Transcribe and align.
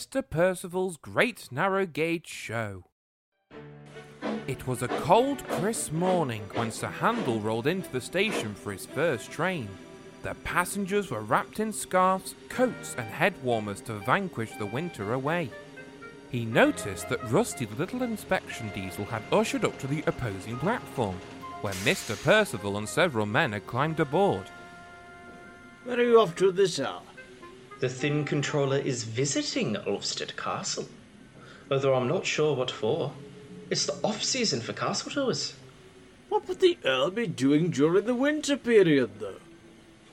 Mr. 0.00 0.24
Percival's 0.26 0.96
Great 0.96 1.52
Narrow 1.52 1.84
Gauge 1.84 2.26
Show. 2.26 2.84
It 4.46 4.66
was 4.66 4.80
a 4.80 4.88
cold, 4.88 5.46
crisp 5.46 5.92
morning 5.92 6.40
when 6.54 6.72
Sir 6.72 6.86
Handel 6.86 7.38
rolled 7.38 7.66
into 7.66 7.92
the 7.92 8.00
station 8.00 8.54
for 8.54 8.72
his 8.72 8.86
first 8.86 9.30
train. 9.30 9.68
The 10.22 10.32
passengers 10.36 11.10
were 11.10 11.20
wrapped 11.20 11.60
in 11.60 11.70
scarves, 11.70 12.34
coats, 12.48 12.94
and 12.96 13.06
head 13.08 13.34
warmers 13.42 13.82
to 13.82 13.98
vanquish 13.98 14.52
the 14.52 14.64
winter 14.64 15.12
away. 15.12 15.50
He 16.30 16.46
noticed 16.46 17.10
that 17.10 17.30
Rusty 17.30 17.66
the 17.66 17.76
little 17.76 18.02
inspection 18.02 18.70
diesel 18.74 19.04
had 19.04 19.22
ushered 19.30 19.66
up 19.66 19.78
to 19.80 19.86
the 19.86 20.02
opposing 20.06 20.56
platform, 20.60 21.16
where 21.60 21.74
Mr. 21.84 22.16
Percival 22.24 22.78
and 22.78 22.88
several 22.88 23.26
men 23.26 23.52
had 23.52 23.66
climbed 23.66 24.00
aboard. 24.00 24.46
Where 25.84 25.98
are 26.00 26.02
you 26.02 26.20
off 26.20 26.34
to 26.36 26.52
this 26.52 26.80
hour? 26.80 27.02
The 27.80 27.88
Thin 27.88 28.26
Controller 28.26 28.76
is 28.76 29.04
visiting 29.04 29.74
Ulfstead 29.74 30.36
Castle. 30.36 30.86
Although 31.70 31.94
I'm 31.94 32.08
not 32.08 32.26
sure 32.26 32.54
what 32.54 32.70
for. 32.70 33.12
It's 33.70 33.86
the 33.86 33.98
off 34.04 34.22
season 34.22 34.60
for 34.60 34.74
castle 34.74 35.10
tours. 35.10 35.54
What 36.28 36.46
would 36.46 36.60
the 36.60 36.76
Earl 36.84 37.10
be 37.10 37.26
doing 37.26 37.70
during 37.70 38.04
the 38.04 38.14
winter 38.14 38.58
period, 38.58 39.18
though? 39.18 39.40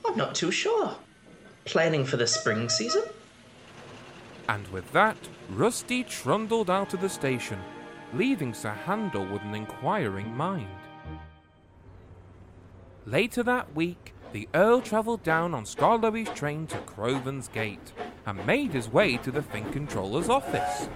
I'm 0.06 0.16
not 0.16 0.34
too 0.34 0.50
sure. 0.50 0.96
Planning 1.66 2.06
for 2.06 2.16
the 2.16 2.26
spring 2.26 2.70
season? 2.70 3.02
And 4.48 4.66
with 4.68 4.90
that, 4.92 5.18
Rusty 5.50 6.04
trundled 6.04 6.70
out 6.70 6.94
of 6.94 7.02
the 7.02 7.10
station, 7.10 7.58
leaving 8.14 8.54
Sir 8.54 8.72
Handel 8.72 9.26
with 9.26 9.42
an 9.42 9.54
inquiring 9.54 10.34
mind. 10.34 10.68
Later 13.04 13.42
that 13.42 13.74
week, 13.74 14.14
the 14.32 14.48
Earl 14.54 14.80
travelled 14.80 15.22
down 15.22 15.54
on 15.54 15.64
Skarloey's 15.64 16.30
train 16.30 16.66
to 16.68 16.78
Crovan's 16.78 17.48
Gate 17.48 17.92
and 18.26 18.46
made 18.46 18.72
his 18.72 18.88
way 18.92 19.16
to 19.18 19.30
the 19.30 19.42
Thin 19.42 19.70
Controller's 19.72 20.28
office. 20.28 20.88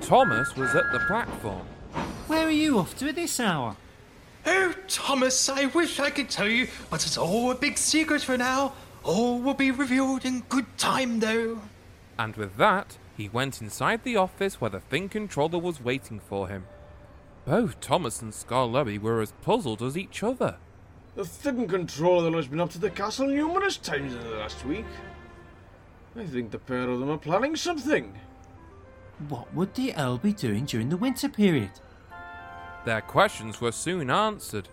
Thomas 0.00 0.54
was 0.56 0.74
at 0.74 0.92
the 0.92 1.00
platform. 1.06 1.66
Where 2.26 2.46
are 2.46 2.50
you 2.50 2.78
off 2.78 2.96
to 2.98 3.08
at 3.08 3.14
this 3.14 3.40
hour? 3.40 3.76
Oh, 4.44 4.74
Thomas, 4.88 5.48
I 5.48 5.66
wish 5.66 6.00
I 6.00 6.10
could 6.10 6.28
tell 6.28 6.48
you, 6.48 6.68
but 6.90 7.06
it's 7.06 7.16
all 7.16 7.50
a 7.50 7.54
big 7.54 7.78
secret 7.78 8.22
for 8.22 8.36
now. 8.36 8.72
All 9.04 9.38
will 9.38 9.54
be 9.54 9.70
revealed 9.70 10.24
in 10.24 10.40
good 10.48 10.66
time, 10.78 11.20
though. 11.20 11.60
And 12.18 12.36
with 12.36 12.56
that, 12.56 12.98
he 13.16 13.28
went 13.28 13.60
inside 13.62 14.04
the 14.04 14.16
office 14.16 14.60
where 14.60 14.70
the 14.70 14.80
Thin 14.80 15.08
Controller 15.08 15.58
was 15.58 15.80
waiting 15.80 16.20
for 16.20 16.48
him. 16.48 16.66
Both 17.44 17.80
Thomas 17.80 18.22
and 18.22 18.32
Skarloey 18.32 19.00
were 19.00 19.20
as 19.20 19.32
puzzled 19.42 19.82
as 19.82 19.96
each 19.96 20.22
other. 20.22 20.56
The 21.14 21.26
Thin 21.26 21.68
Controller 21.68 22.34
has 22.36 22.46
been 22.46 22.60
up 22.60 22.70
to 22.70 22.78
the 22.78 22.88
castle 22.88 23.26
numerous 23.26 23.76
times 23.76 24.14
in 24.14 24.22
the 24.22 24.30
last 24.30 24.64
week. 24.64 24.86
I 26.16 26.24
think 26.24 26.50
the 26.50 26.58
pair 26.58 26.88
of 26.88 27.00
them 27.00 27.10
are 27.10 27.18
planning 27.18 27.54
something. 27.54 28.18
What 29.28 29.52
would 29.54 29.74
the 29.74 29.94
Earl 29.94 30.16
be 30.16 30.32
doing 30.32 30.64
during 30.64 30.88
the 30.88 30.96
winter 30.96 31.28
period? 31.28 31.72
Their 32.86 33.02
questions 33.02 33.60
were 33.60 33.72
soon 33.72 34.08
answered. 34.08 34.68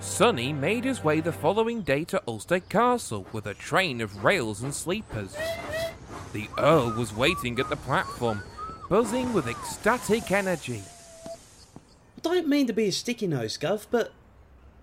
Sonny 0.00 0.54
made 0.54 0.84
his 0.84 1.04
way 1.04 1.20
the 1.20 1.30
following 1.30 1.82
day 1.82 2.04
to 2.04 2.22
Ulfstead 2.26 2.70
Castle 2.70 3.26
with 3.32 3.46
a 3.46 3.52
train 3.52 4.00
of 4.00 4.24
rails 4.24 4.62
and 4.62 4.74
sleepers. 4.74 5.36
The 6.32 6.48
Earl 6.58 6.92
was 6.92 7.14
waiting 7.14 7.60
at 7.60 7.68
the 7.68 7.76
platform, 7.76 8.42
buzzing 8.90 9.32
with 9.32 9.46
ecstatic 9.46 10.32
energy. 10.32 10.82
I 11.24 12.20
don't 12.22 12.48
mean 12.48 12.66
to 12.66 12.72
be 12.72 12.88
a 12.88 12.92
sticky 12.92 13.28
nose, 13.28 13.56
Gov, 13.56 13.86
but 13.88 14.12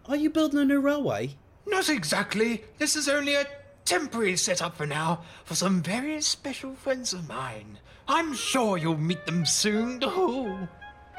are 0.08 0.16
you 0.16 0.30
building 0.30 0.62
a 0.62 0.66
new 0.66 0.80
railway? 0.80 1.36
Not 1.68 1.90
exactly. 1.90 2.64
This 2.78 2.96
is 2.96 3.10
only 3.10 3.36
a 3.36 3.46
temporary 3.84 4.38
setup 4.38 4.78
for 4.78 4.88
now 4.88 5.24
for 5.44 5.56
some 5.56 5.84
very 5.84 6.22
special 6.22 6.74
friends 6.74 7.12
of 7.12 7.28
mine. 7.28 7.80
I'm 8.08 8.34
sure 8.34 8.78
you'll 8.78 8.98
meet 8.98 9.26
them 9.26 9.46
soon. 9.46 10.00
Oh. 10.02 10.70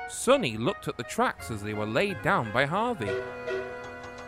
Sonny 0.09 0.57
looked 0.57 0.89
at 0.89 0.97
the 0.97 1.03
tracks 1.03 1.51
as 1.51 1.63
they 1.63 1.75
were 1.75 1.87
laid 1.87 2.23
down 2.23 2.51
by 2.53 2.65
Harvey. 2.65 3.13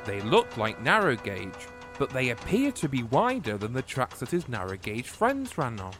They 0.05 0.21
looked 0.21 0.59
like 0.59 0.83
narrow 0.83 1.17
gauge, 1.17 1.67
but 1.99 2.11
they 2.11 2.29
appeared 2.29 2.77
to 2.77 2.91
be 2.91 3.05
wider 3.05 3.57
than 3.57 3.73
the 3.73 3.81
tracks 3.81 4.21
that 4.21 4.31
his 4.31 4.51
narrow 4.51 4.77
gauge 4.77 5.09
friends 5.09 5.57
ran 5.57 5.81
on. 5.81 5.95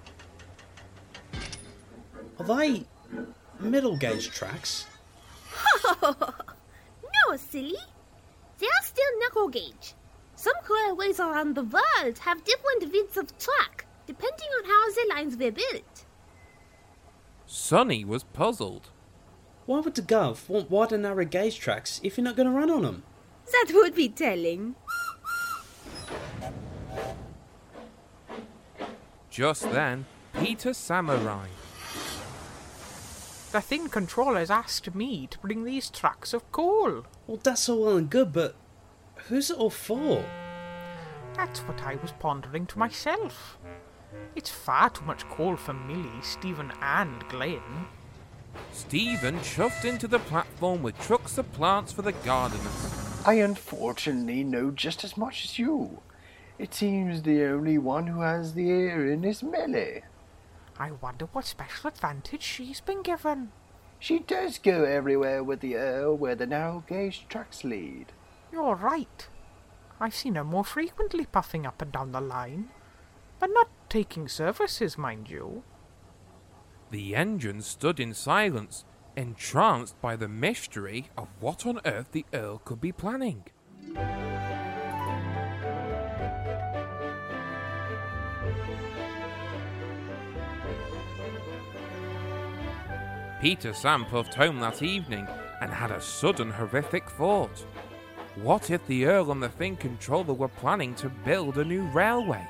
Are 2.41 2.57
they 2.57 2.87
middle 3.59 3.99
gauge 3.99 4.31
tracks? 4.31 4.87
no, 6.03 7.37
silly. 7.37 7.77
They 8.59 8.67
are 8.67 8.83
still 8.83 9.19
narrow 9.21 9.49
gauge. 9.49 9.93
Some 10.37 10.55
railways 10.71 11.21
around 11.21 11.55
the 11.55 11.65
world 11.65 12.19
have 12.21 12.45
different 12.45 12.91
widths 12.91 13.19
of 13.19 13.39
track, 13.39 13.85
depending 14.07 14.49
on 14.59 14.65
how 14.65 14.89
the 14.89 15.15
lines 15.15 15.37
were 15.37 15.51
built. 15.51 16.07
Sonny 17.45 18.07
was 18.07 18.25
puzzled. 18.25 18.89
Why 19.67 19.81
would 19.81 19.95
the 19.95 20.01
Gov 20.01 20.49
want 20.49 20.71
wider 20.71 20.97
narrow 20.97 21.27
gauge 21.27 21.61
tracks 21.61 22.01
if 22.03 22.17
you're 22.17 22.25
not 22.25 22.37
going 22.37 22.49
to 22.49 22.55
run 22.55 22.71
on 22.71 22.83
them? 22.83 23.03
That 23.53 23.71
would 23.75 23.95
be 23.95 24.09
telling. 24.09 24.77
Just 29.29 29.71
then, 29.73 30.07
Peter 30.39 30.73
Sam 30.73 31.11
arrived. 31.11 31.60
The 33.53 33.61
Thin 33.61 33.89
Controller's 33.89 34.51
asked 34.51 34.95
me 34.95 35.27
to 35.27 35.39
bring 35.41 35.65
these 35.65 35.91
tracks 35.91 36.33
of 36.33 36.51
coal. 36.53 37.05
Well, 37.27 37.41
that's 37.43 37.69
all 37.69 37.83
well 37.83 37.97
and 37.97 38.09
good, 38.09 38.33
but 38.33 38.55
who's 39.27 39.51
it 39.51 39.57
all 39.57 39.71
for? 39.71 40.25
That's 41.35 41.59
what 41.61 41.83
I 41.83 41.97
was 41.97 42.13
pondering 42.13 42.67
to 42.67 42.79
myself. 42.79 43.59
It's 44.37 44.51
far 44.51 44.91
too 44.91 45.05
much 45.05 45.29
coal 45.29 45.57
for 45.57 45.73
Millie, 45.73 46.23
Stephen, 46.23 46.73
and 46.81 47.29
Glynn. 47.29 47.87
Stephen 48.73 49.39
chuffed 49.41 49.85
into 49.85 50.07
the 50.07 50.21
platform 50.21 50.85
with 50.85 51.01
trucks 51.01 51.37
of 51.37 51.53
plants 51.53 51.93
for 51.93 52.03
the 52.03 52.13
gardeners. 52.13 53.21
I 53.27 53.35
unfortunately 53.35 54.45
know 54.45 54.71
just 54.71 55.03
as 55.03 55.17
much 55.17 55.45
as 55.45 55.59
you. 55.59 56.03
It 56.57 56.73
seems 56.73 57.23
the 57.23 57.43
only 57.47 57.79
one 57.79 58.07
who 58.07 58.21
has 58.21 58.55
the 58.55 58.69
ear 58.69 59.11
in 59.11 59.25
is 59.25 59.43
Millie. 59.43 60.03
I 60.81 60.93
wonder 60.93 61.27
what 61.27 61.45
special 61.45 61.89
advantage 61.89 62.43
she's 62.43 62.81
been 62.81 63.03
given. 63.03 63.53
She 63.99 64.19
does 64.19 64.59
go 64.59 64.85
everywhere 64.85 65.45
with 65.45 65.61
the 65.61 65.77
Earl 65.77 66.17
where 66.17 66.35
the 66.35 66.47
narrow 66.47 66.83
gauge 66.89 67.27
tracks 67.29 67.65
lead. 67.65 68.07
You're 68.51 68.77
right. 68.77 69.29
I've 70.01 70.15
seen 70.15 70.37
her 70.37 70.45
more 70.45 70.65
frequently 70.65 71.27
puffing 71.27 71.67
up 71.67 71.83
and 71.83 71.93
down 71.93 72.13
the 72.13 72.21
line. 72.23 72.71
But 73.39 73.51
not 73.53 73.69
taking 73.91 74.27
services, 74.27 74.97
mind 74.97 75.29
you. 75.29 75.65
The 76.91 77.15
engine 77.15 77.61
stood 77.61 78.01
in 78.01 78.15
silence, 78.15 78.87
entranced 79.17 80.01
by 80.01 80.17
the 80.17 80.29
mystery 80.29 81.11
of 81.19 81.29
what 81.41 81.67
on 81.67 81.81
earth 81.85 82.13
the 82.13 82.25
Earl 82.33 82.63
could 82.65 82.81
be 82.81 82.91
planning. 82.91 83.45
Peter 93.41 93.73
Sam 93.73 94.05
puffed 94.05 94.35
home 94.35 94.61
that 94.61 94.83
evening 94.83 95.27
and 95.63 95.73
had 95.73 95.91
a 95.91 96.01
sudden 96.01 96.51
horrific 96.51 97.09
thought. 97.09 97.65
What 98.35 98.71
if 98.71 98.87
the 98.87 99.07
Earl 99.07 99.33
and 99.33 99.43
the 99.43 99.49
Thin 99.49 99.77
Controller 99.77 100.35
were 100.35 100.49
planning 100.49 100.95
to 100.97 101.09
build 101.09 101.57
a 101.57 101.65
new 101.65 101.85
railway? 101.85 102.47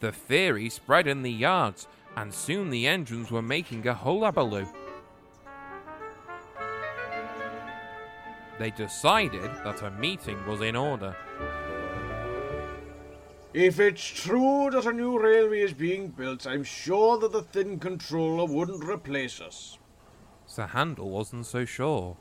The 0.00 0.10
theory 0.10 0.68
spread 0.68 1.06
in 1.06 1.22
the 1.22 1.32
yards, 1.32 1.86
and 2.16 2.34
soon 2.34 2.70
the 2.70 2.88
engines 2.88 3.30
were 3.30 3.40
making 3.40 3.86
a 3.86 3.94
hullabaloo. 3.94 4.66
They 8.58 8.72
decided 8.72 9.50
that 9.64 9.82
a 9.82 9.92
meeting 9.92 10.44
was 10.46 10.60
in 10.60 10.74
order. 10.74 11.16
If 13.54 13.78
it's 13.78 14.04
true 14.04 14.68
that 14.72 14.84
a 14.84 14.92
new 14.92 15.16
railway 15.16 15.60
is 15.60 15.72
being 15.72 16.08
built, 16.08 16.44
I'm 16.44 16.64
sure 16.64 17.18
that 17.18 17.30
the 17.30 17.42
Thin 17.42 17.78
Controller 17.78 18.52
wouldn't 18.52 18.82
replace 18.82 19.40
us. 19.40 19.78
Sir 20.44 20.66
Handel 20.66 21.08
wasn't 21.08 21.46
so 21.46 21.64
sure. 21.64 22.16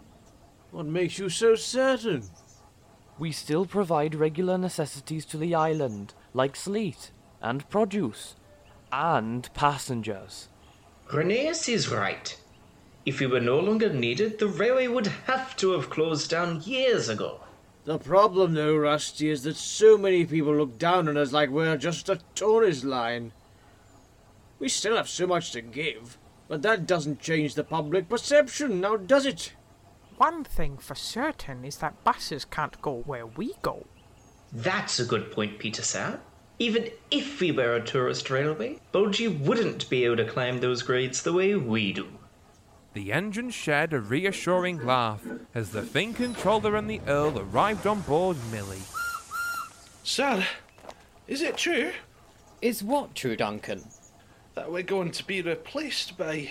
What 0.69 0.85
makes 0.85 1.17
you 1.17 1.29
so 1.29 1.55
certain? 1.55 2.23
We 3.17 3.31
still 3.31 3.65
provide 3.65 4.13
regular 4.13 4.59
necessities 4.59 5.25
to 5.25 5.37
the 5.37 5.55
island, 5.55 6.13
like 6.35 6.55
sleet 6.55 7.09
and 7.41 7.67
produce, 7.67 8.35
and 8.91 9.51
passengers. 9.55 10.49
Rheneas 11.11 11.67
is 11.67 11.89
right. 11.89 12.39
If 13.07 13.19
we 13.19 13.25
were 13.25 13.39
no 13.39 13.59
longer 13.59 13.91
needed, 13.91 14.37
the 14.37 14.47
railway 14.47 14.87
would 14.87 15.07
have 15.07 15.55
to 15.57 15.71
have 15.71 15.89
closed 15.89 16.29
down 16.29 16.61
years 16.61 17.09
ago. 17.09 17.42
The 17.85 17.99
problem, 17.99 18.53
though, 18.53 18.77
Rusty, 18.77 19.29
is 19.29 19.43
that 19.43 19.57
so 19.57 19.97
many 19.97 20.25
people 20.25 20.55
look 20.55 20.77
down 20.77 21.09
on 21.09 21.17
us 21.17 21.33
like 21.33 21.49
we're 21.49 21.75
just 21.75 22.07
a 22.07 22.21
tourist 22.33 22.85
line. 22.85 23.33
We 24.57 24.69
still 24.69 24.95
have 24.95 25.09
so 25.09 25.27
much 25.27 25.51
to 25.51 25.61
give, 25.61 26.17
but 26.47 26.61
that 26.61 26.87
doesn't 26.87 27.19
change 27.19 27.55
the 27.55 27.63
public 27.65 28.07
perception, 28.07 28.79
now 28.79 28.95
does 28.95 29.25
it? 29.25 29.51
One 30.15 30.45
thing 30.45 30.77
for 30.77 30.95
certain 30.95 31.65
is 31.65 31.77
that 31.77 32.03
buses 32.05 32.45
can't 32.45 32.81
go 32.81 33.01
where 33.05 33.25
we 33.25 33.55
go. 33.61 33.85
That's 34.53 34.99
a 34.99 35.05
good 35.05 35.31
point, 35.31 35.59
Peter 35.59 35.81
Sam. 35.81 36.21
Even 36.59 36.89
if 37.11 37.41
we 37.41 37.51
were 37.51 37.73
a 37.73 37.83
tourist 37.83 38.29
railway, 38.29 38.79
Bulgy 38.93 39.27
wouldn't 39.27 39.89
be 39.89 40.05
able 40.05 40.17
to 40.17 40.25
climb 40.25 40.59
those 40.59 40.83
grades 40.83 41.23
the 41.23 41.33
way 41.33 41.55
we 41.55 41.91
do. 41.91 42.07
The 42.93 43.11
engine 43.11 43.49
shared 43.49 43.93
a 43.93 43.99
reassuring 43.99 44.85
laugh 44.85 45.25
as 45.55 45.71
the 45.71 45.81
Thin 45.81 46.13
controller 46.13 46.75
and 46.75 46.87
the 46.87 47.01
Earl 47.07 47.39
arrived 47.39 47.87
on 47.87 48.01
board 48.01 48.37
Millie. 48.51 48.83
Sir, 50.03 50.45
is 51.27 51.41
it 51.41 51.57
true 51.57 51.91
Is 52.61 52.83
what 52.83 53.15
true, 53.15 53.35
Duncan? 53.35 53.83
that 54.55 54.71
we're 54.71 54.83
going 54.83 55.09
to 55.09 55.25
be 55.25 55.41
replaced 55.41 56.15
by 56.15 56.47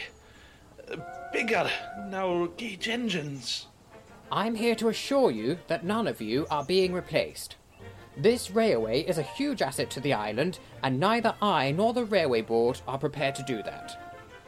uh, 0.90 0.96
bigger, 1.32 1.70
narrow 2.08 2.48
gauge 2.48 2.88
engines? 2.88 3.68
I'm 4.32 4.56
here 4.56 4.74
to 4.74 4.88
assure 4.88 5.30
you 5.30 5.58
that 5.68 5.84
none 5.84 6.08
of 6.08 6.20
you 6.20 6.48
are 6.50 6.64
being 6.64 6.92
replaced. 6.92 7.54
This 8.16 8.50
railway 8.50 9.02
is 9.02 9.18
a 9.18 9.22
huge 9.22 9.62
asset 9.62 9.88
to 9.90 10.00
the 10.00 10.14
island, 10.14 10.58
and 10.82 10.98
neither 10.98 11.36
I 11.40 11.70
nor 11.70 11.92
the 11.92 12.04
railway 12.04 12.42
board 12.42 12.80
are 12.88 12.98
prepared 12.98 13.36
to 13.36 13.44
do 13.44 13.62
that. 13.62 14.01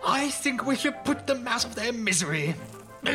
I 0.06 0.28
think 0.28 0.66
we 0.66 0.76
should 0.76 1.02
put 1.04 1.26
them 1.26 1.48
out 1.48 1.64
of 1.64 1.74
their 1.74 1.92
misery. 1.92 2.54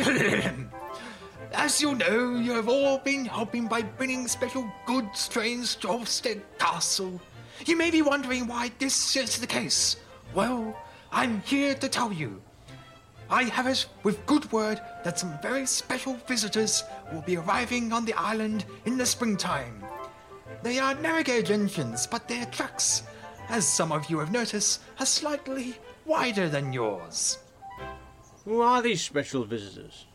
As 1.52 1.80
you 1.80 1.94
know, 1.94 2.34
you 2.34 2.52
have 2.52 2.68
all 2.68 2.98
been 2.98 3.24
helping 3.24 3.68
by 3.68 3.82
bringing 3.82 4.26
special 4.26 4.68
goods 4.86 5.28
trains 5.28 5.76
to 5.76 5.88
Ulfstead 5.88 6.40
Castle. 6.58 7.20
You 7.64 7.76
may 7.76 7.90
be 7.90 8.02
wondering 8.02 8.46
why 8.48 8.72
this 8.78 9.16
is 9.16 9.38
the 9.38 9.46
case. 9.46 9.96
Well, 10.34 10.76
I'm 11.12 11.42
here 11.42 11.74
to 11.74 11.88
tell 11.88 12.12
you. 12.12 12.42
I 13.30 13.44
have 13.44 13.68
it 13.68 13.86
with 14.02 14.26
good 14.26 14.50
word 14.50 14.80
that 15.04 15.18
some 15.18 15.38
very 15.40 15.66
special 15.66 16.14
visitors 16.26 16.82
will 17.12 17.22
be 17.22 17.36
arriving 17.36 17.92
on 17.92 18.04
the 18.04 18.14
island 18.14 18.64
in 18.84 18.98
the 18.98 19.06
springtime. 19.06 19.84
They 20.64 20.80
are 20.80 20.94
narrow 20.94 21.22
gauge 21.22 21.52
engines, 21.52 22.06
but 22.06 22.26
their 22.26 22.46
trucks, 22.46 23.04
as 23.48 23.66
some 23.66 23.92
of 23.92 24.10
you 24.10 24.18
have 24.18 24.32
noticed, 24.32 24.80
are 24.98 25.06
slightly 25.06 25.76
wider 26.04 26.48
than 26.48 26.72
yours. 26.72 27.38
Who 28.44 28.60
are 28.60 28.82
these 28.82 29.02
special 29.02 29.44
visitors? 29.44 30.06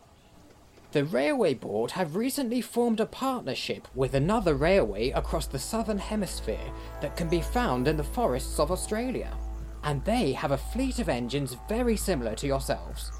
The 0.92 1.04
Railway 1.04 1.54
Board 1.54 1.90
have 1.92 2.16
recently 2.16 2.60
formed 2.60 3.00
a 3.00 3.06
partnership 3.06 3.86
with 3.94 4.14
another 4.14 4.54
railway 4.54 5.10
across 5.10 5.46
the 5.46 5.58
southern 5.58 5.98
hemisphere 5.98 6.72
that 7.02 7.16
can 7.16 7.28
be 7.28 7.40
found 7.40 7.86
in 7.86 7.96
the 7.96 8.04
forests 8.04 8.58
of 8.58 8.70
Australia, 8.70 9.36
and 9.84 10.04
they 10.04 10.32
have 10.32 10.52
a 10.52 10.58
fleet 10.58 10.98
of 10.98 11.08
engines 11.08 11.56
very 11.68 11.96
similar 11.96 12.34
to 12.36 12.46
yourselves. 12.46 13.12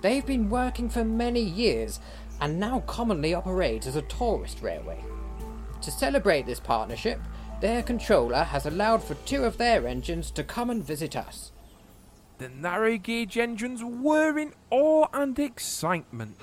They've 0.00 0.24
been 0.24 0.48
working 0.48 0.88
for 0.88 1.04
many 1.04 1.40
years 1.40 1.98
and 2.40 2.60
now 2.60 2.80
commonly 2.86 3.34
operate 3.34 3.86
as 3.86 3.96
a 3.96 4.02
tourist 4.02 4.62
railway. 4.62 5.04
To 5.82 5.90
celebrate 5.90 6.46
this 6.46 6.60
partnership, 6.60 7.20
their 7.60 7.82
controller 7.82 8.44
has 8.44 8.66
allowed 8.66 9.02
for 9.02 9.14
two 9.14 9.44
of 9.44 9.58
their 9.58 9.86
engines 9.86 10.30
to 10.32 10.44
come 10.44 10.70
and 10.70 10.84
visit 10.84 11.16
us. 11.16 11.50
The 12.38 12.48
narrow 12.50 12.96
gauge 12.96 13.36
engines 13.36 13.82
were 13.82 14.38
in 14.38 14.52
awe 14.70 15.06
and 15.12 15.36
excitement. 15.40 16.38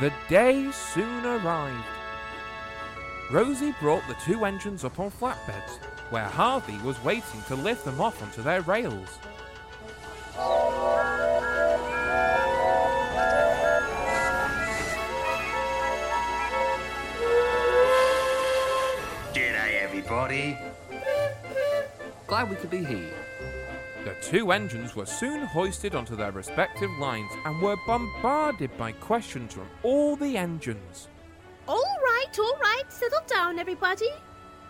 The 0.00 0.12
day 0.28 0.68
soon 0.72 1.24
arrived. 1.24 1.84
Rosie 3.30 3.74
brought 3.80 4.02
the 4.08 4.16
two 4.24 4.44
engines 4.44 4.84
up 4.84 4.98
on 4.98 5.12
flatbeds, 5.12 5.78
where 6.10 6.24
Harvey 6.24 6.78
was 6.78 7.02
waiting 7.04 7.42
to 7.46 7.54
lift 7.54 7.84
them 7.84 8.00
off 8.00 8.20
onto 8.20 8.42
their 8.42 8.62
rails. 8.62 9.20
Everybody. 20.06 20.56
Glad 22.28 22.48
we 22.48 22.56
could 22.56 22.70
be 22.70 22.84
here. 22.84 23.12
The 24.04 24.14
two 24.22 24.52
engines 24.52 24.94
were 24.94 25.06
soon 25.06 25.42
hoisted 25.42 25.96
onto 25.96 26.14
their 26.14 26.30
respective 26.30 26.90
lines 27.00 27.32
and 27.44 27.60
were 27.60 27.76
bombarded 27.88 28.76
by 28.78 28.92
questions 28.92 29.54
from 29.54 29.68
all 29.82 30.14
the 30.14 30.36
engines. 30.36 31.08
All 31.66 31.96
right, 32.04 32.38
all 32.38 32.56
right, 32.60 32.84
settle 32.88 33.22
down, 33.26 33.58
everybody. 33.58 34.10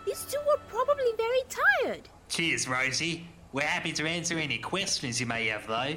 These 0.07 0.25
two 0.25 0.39
were 0.47 0.59
probably 0.67 1.11
very 1.17 1.41
tired. 1.83 2.09
Cheers, 2.29 2.67
Rosie. 2.67 3.27
We're 3.53 3.61
happy 3.61 3.91
to 3.93 4.07
answer 4.07 4.37
any 4.37 4.57
questions 4.57 5.19
you 5.19 5.27
may 5.27 5.47
have, 5.47 5.67
though. 5.67 5.95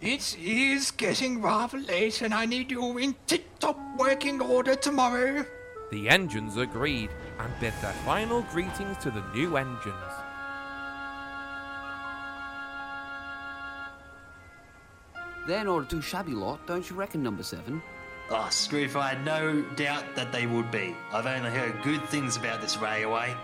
It 0.00 0.36
is 0.36 0.90
getting 0.90 1.40
rather 1.40 1.78
late, 1.78 2.22
and 2.22 2.34
I 2.34 2.44
need 2.44 2.72
you 2.72 2.98
in 2.98 3.14
tip 3.26 3.44
top 3.60 3.78
working 3.96 4.40
order 4.40 4.74
tomorrow. 4.74 5.44
The 5.90 6.08
engines 6.08 6.56
agreed 6.56 7.10
and 7.38 7.52
bid 7.60 7.72
their 7.80 7.92
final 8.04 8.42
greetings 8.42 8.96
to 8.98 9.10
the 9.10 9.22
new 9.34 9.56
engines. 9.56 9.94
They're 15.46 15.64
not 15.64 15.84
a 15.84 15.86
too 15.86 16.02
shabby 16.02 16.32
lot, 16.32 16.66
don't 16.66 16.88
you 16.90 16.94
reckon, 16.94 17.22
number 17.22 17.42
seven? 17.42 17.80
Ah, 18.30 18.44
oh, 18.46 18.50
Scroof, 18.50 18.96
I 18.96 19.14
had 19.14 19.24
no 19.24 19.62
doubt 19.76 20.04
that 20.14 20.30
they 20.30 20.46
would 20.46 20.70
be. 20.70 20.94
I've 21.12 21.24
only 21.24 21.50
heard 21.50 21.82
good 21.82 22.04
things 22.10 22.36
about 22.36 22.60
this 22.60 22.76
railway. 22.76 23.34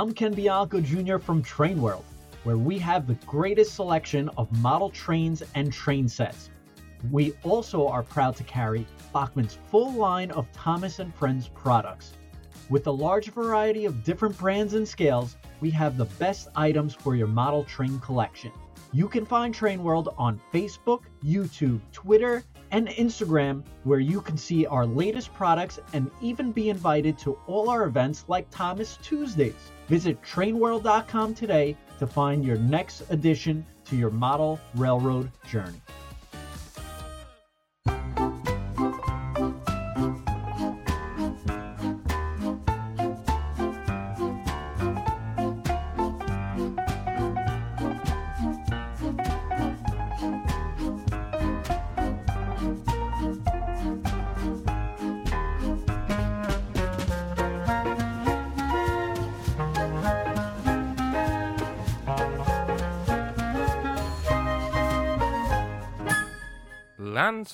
I'm 0.00 0.14
Ken 0.14 0.32
Bianco 0.32 0.80
Jr. 0.80 1.18
from 1.18 1.42
Train 1.42 1.82
World, 1.82 2.06
where 2.44 2.56
we 2.56 2.78
have 2.78 3.06
the 3.06 3.18
greatest 3.26 3.74
selection 3.74 4.30
of 4.38 4.50
model 4.62 4.88
trains 4.88 5.42
and 5.54 5.70
train 5.70 6.08
sets. 6.08 6.48
We 7.10 7.34
also 7.42 7.86
are 7.86 8.02
proud 8.02 8.34
to 8.36 8.44
carry 8.44 8.86
Bachmann's 9.12 9.58
full 9.70 9.92
line 9.92 10.30
of 10.30 10.50
Thomas 10.52 11.00
and 11.00 11.14
Friends 11.14 11.48
products. 11.48 12.14
With 12.70 12.86
a 12.86 12.90
large 12.90 13.28
variety 13.28 13.84
of 13.84 14.02
different 14.02 14.38
brands 14.38 14.72
and 14.72 14.88
scales, 14.88 15.36
we 15.60 15.68
have 15.72 15.98
the 15.98 16.06
best 16.06 16.48
items 16.56 16.94
for 16.94 17.14
your 17.14 17.28
model 17.28 17.62
train 17.64 18.00
collection. 18.00 18.52
You 18.92 19.06
can 19.06 19.26
find 19.26 19.54
Train 19.54 19.82
World 19.84 20.14
on 20.16 20.40
Facebook, 20.50 21.02
YouTube, 21.22 21.78
Twitter, 21.92 22.42
and 22.70 22.88
Instagram, 22.88 23.62
where 23.84 24.00
you 24.00 24.20
can 24.20 24.36
see 24.36 24.66
our 24.66 24.86
latest 24.86 25.32
products 25.34 25.78
and 25.92 26.10
even 26.20 26.52
be 26.52 26.70
invited 26.70 27.18
to 27.18 27.38
all 27.46 27.68
our 27.68 27.84
events 27.84 28.24
like 28.28 28.50
Thomas 28.50 28.98
Tuesdays. 29.02 29.72
Visit 29.88 30.22
trainworld.com 30.22 31.34
today 31.34 31.76
to 31.98 32.06
find 32.06 32.44
your 32.44 32.56
next 32.58 33.02
addition 33.10 33.64
to 33.86 33.96
your 33.96 34.10
model 34.10 34.60
railroad 34.74 35.30
journey. 35.48 35.80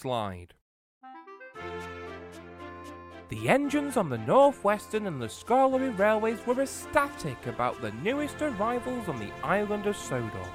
Landslide. 0.05 0.55
The 3.29 3.49
engines 3.49 3.97
on 3.97 4.09
the 4.09 4.19
Northwestern 4.19 5.07
and 5.07 5.21
the 5.21 5.26
Skarloey 5.26 5.97
Railways 5.99 6.47
were 6.47 6.62
ecstatic 6.62 7.47
about 7.47 7.81
the 7.81 7.93
newest 7.93 8.41
arrivals 8.41 9.09
on 9.09 9.19
the 9.19 9.33
island 9.43 9.87
of 9.87 9.97
Sodor. 9.97 10.49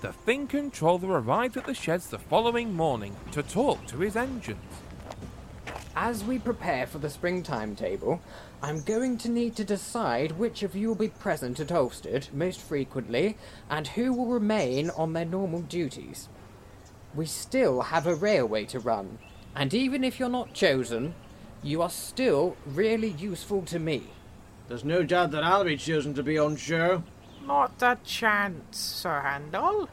The 0.00 0.12
Thin 0.12 0.48
Controller 0.48 1.20
arrived 1.20 1.56
at 1.56 1.66
the 1.66 1.74
sheds 1.74 2.08
the 2.08 2.18
following 2.18 2.74
morning 2.74 3.14
to 3.30 3.42
talk 3.42 3.86
to 3.86 3.98
his 3.98 4.16
engines. 4.16 4.58
As 5.94 6.24
we 6.24 6.38
prepare 6.38 6.86
for 6.86 6.98
the 6.98 7.10
spring 7.10 7.42
timetable, 7.42 8.20
I'm 8.62 8.82
going 8.82 9.18
to 9.18 9.28
need 9.28 9.54
to 9.56 9.64
decide 9.64 10.32
which 10.32 10.62
of 10.62 10.74
you 10.74 10.88
will 10.88 10.94
be 10.96 11.08
present 11.08 11.60
at 11.60 11.68
Ulfstead 11.68 12.32
most 12.32 12.60
frequently 12.60 13.36
and 13.70 13.86
who 13.86 14.12
will 14.12 14.26
remain 14.26 14.90
on 14.90 15.12
their 15.12 15.26
normal 15.26 15.60
duties. 15.60 16.28
We 17.14 17.26
still 17.26 17.82
have 17.82 18.06
a 18.06 18.14
railway 18.14 18.64
to 18.66 18.80
run, 18.80 19.18
and 19.54 19.74
even 19.74 20.02
if 20.02 20.18
you're 20.18 20.30
not 20.30 20.54
chosen, 20.54 21.14
you 21.62 21.82
are 21.82 21.90
still 21.90 22.56
really 22.64 23.10
useful 23.10 23.62
to 23.66 23.78
me. 23.78 24.04
There's 24.68 24.84
no 24.84 25.02
doubt 25.02 25.30
that 25.32 25.44
I'll 25.44 25.64
be 25.64 25.76
chosen 25.76 26.14
to 26.14 26.22
be 26.22 26.38
on 26.38 26.56
show. 26.56 27.02
Not 27.46 27.82
a 27.82 27.98
chance, 28.04 28.78
Sir 28.78 29.20
Handel. 29.20 29.88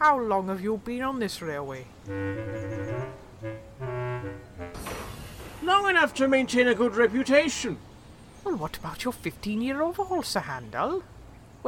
How 0.00 0.18
long 0.18 0.48
have 0.48 0.60
you 0.60 0.78
been 0.78 1.02
on 1.02 1.20
this 1.20 1.40
railway? 1.40 1.86
Long 5.62 5.90
enough 5.90 6.14
to 6.14 6.26
maintain 6.26 6.66
a 6.68 6.74
good 6.74 6.96
reputation. 6.96 7.78
Well, 8.42 8.56
what 8.56 8.76
about 8.76 9.04
your 9.04 9.12
15 9.12 9.60
year 9.60 9.82
overhaul, 9.82 10.22
Sir 10.22 10.40
Handel? 10.40 11.02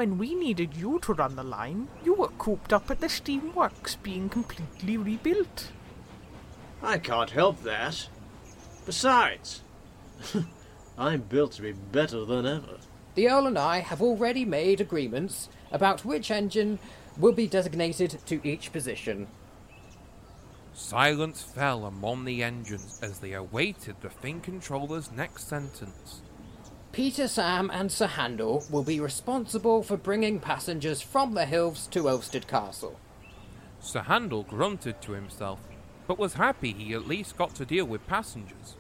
When 0.01 0.17
we 0.17 0.35
needed 0.35 0.79
you 0.79 0.99
to 1.01 1.13
run 1.13 1.37
the 1.37 1.43
line, 1.43 1.89
you 2.03 2.15
were 2.15 2.29
cooped 2.39 2.73
up 2.73 2.91
at 2.91 3.01
the 3.01 3.07
steamworks 3.09 4.03
being 4.03 4.31
completely 4.31 4.97
rebuilt. 4.97 5.73
I 6.83 6.97
can't 6.97 7.29
help 7.29 7.63
that. 7.65 8.09
Besides, 8.87 9.61
I'm 10.99 11.21
built 11.21 11.53
to 11.53 11.61
be 11.61 11.73
better 11.73 12.25
than 12.25 12.47
ever. 12.47 12.79
The 13.15 13.29
Earl 13.29 13.47
and 13.47 13.59
I 13.59 13.81
have 13.81 14.01
already 14.01 14.47
made 14.47 14.81
agreements 14.81 15.51
about 15.71 16.03
which 16.03 16.31
engine 16.31 16.79
will 17.19 17.33
be 17.33 17.47
designated 17.47 18.21
to 18.25 18.41
each 18.43 18.73
position. 18.73 19.27
Silence 20.73 21.43
fell 21.43 21.85
among 21.85 22.25
the 22.25 22.43
engines 22.43 22.99
as 23.03 23.19
they 23.19 23.35
awaited 23.35 23.97
the 24.01 24.09
Thin 24.09 24.41
Controller's 24.41 25.13
next 25.13 25.47
sentence. 25.47 26.23
Peter 26.93 27.29
Sam 27.29 27.71
and 27.73 27.93
Sir 27.93 28.09
Handel 28.09 28.65
will 28.69 28.83
be 28.83 28.99
responsible 28.99 29.85
for 29.85 29.97
bringing 29.97 30.41
passengers 30.41 31.01
from 31.01 31.35
the 31.35 31.47
hills 31.47 31.87
to 31.93 32.09
Ulfstead 32.09 32.49
Castle. 32.49 32.99
Sir 33.79 34.01
Handel 34.01 34.43
grunted 34.43 35.01
to 35.03 35.13
himself, 35.13 35.61
but 36.09 36.19
was 36.19 36.35
happy 36.35 36.73
he 36.73 36.93
at 36.93 37.07
least 37.07 37.39
got 37.39 37.55
to 37.55 37.65
deal 37.65 37.85
with 37.85 38.05
passengers. 38.09 38.75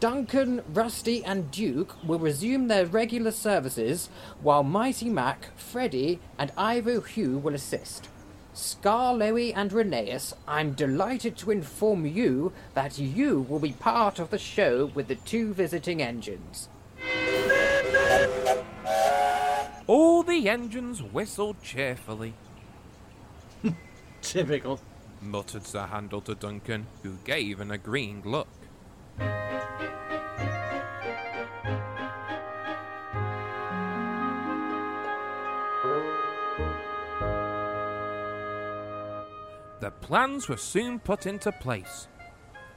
Duncan, 0.00 0.62
Rusty, 0.72 1.24
and 1.24 1.48
Duke 1.52 1.94
will 2.04 2.18
resume 2.18 2.66
their 2.66 2.86
regular 2.86 3.30
services, 3.30 4.08
while 4.42 4.64
Mighty 4.64 5.08
Mac, 5.08 5.56
Freddy, 5.56 6.18
and 6.36 6.50
Ivo 6.58 7.02
Hugh 7.02 7.38
will 7.38 7.54
assist. 7.54 8.08
Skarloey, 8.52 9.52
and 9.54 9.70
Rheneas, 9.70 10.34
I'm 10.48 10.72
delighted 10.72 11.36
to 11.38 11.52
inform 11.52 12.04
you 12.04 12.52
that 12.74 12.98
you 12.98 13.42
will 13.42 13.60
be 13.60 13.72
part 13.72 14.18
of 14.18 14.30
the 14.30 14.38
show 14.38 14.86
with 14.86 15.06
the 15.06 15.14
two 15.14 15.54
visiting 15.54 16.02
engines. 16.02 16.68
All 19.86 20.22
the 20.22 20.48
engines 20.48 21.02
whistled 21.02 21.62
cheerfully. 21.62 22.32
Typical, 24.22 24.80
muttered 25.20 25.66
Sir 25.66 25.86
Handel 25.86 26.22
to 26.22 26.34
Duncan, 26.34 26.86
who 27.02 27.16
gave 27.24 27.60
an 27.60 27.70
agreeing 27.70 28.22
look. 28.24 28.48
The 39.80 39.90
plans 40.00 40.48
were 40.48 40.56
soon 40.56 40.98
put 40.98 41.26
into 41.26 41.52
place. 41.52 42.08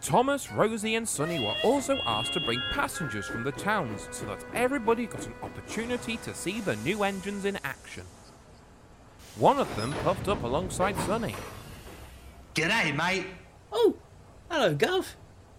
Thomas, 0.01 0.51
Rosie, 0.51 0.95
and 0.95 1.07
Sonny 1.07 1.39
were 1.39 1.55
also 1.63 1.99
asked 2.05 2.33
to 2.33 2.39
bring 2.39 2.61
passengers 2.71 3.25
from 3.25 3.43
the 3.43 3.51
towns 3.51 4.07
so 4.11 4.25
that 4.25 4.43
everybody 4.53 5.07
got 5.07 5.25
an 5.25 5.33
opportunity 5.41 6.17
to 6.17 6.33
see 6.33 6.61
the 6.61 6.75
new 6.77 7.03
engines 7.03 7.45
in 7.45 7.57
action. 7.63 8.03
One 9.37 9.59
of 9.59 9.75
them 9.75 9.93
puffed 10.03 10.27
up 10.27 10.43
alongside 10.43 10.95
Sonny. 10.99 11.35
G'day, 12.55 12.95
mate. 12.95 13.27
Oh, 13.71 13.95
hello, 14.49 14.73
Gov. 14.75 15.05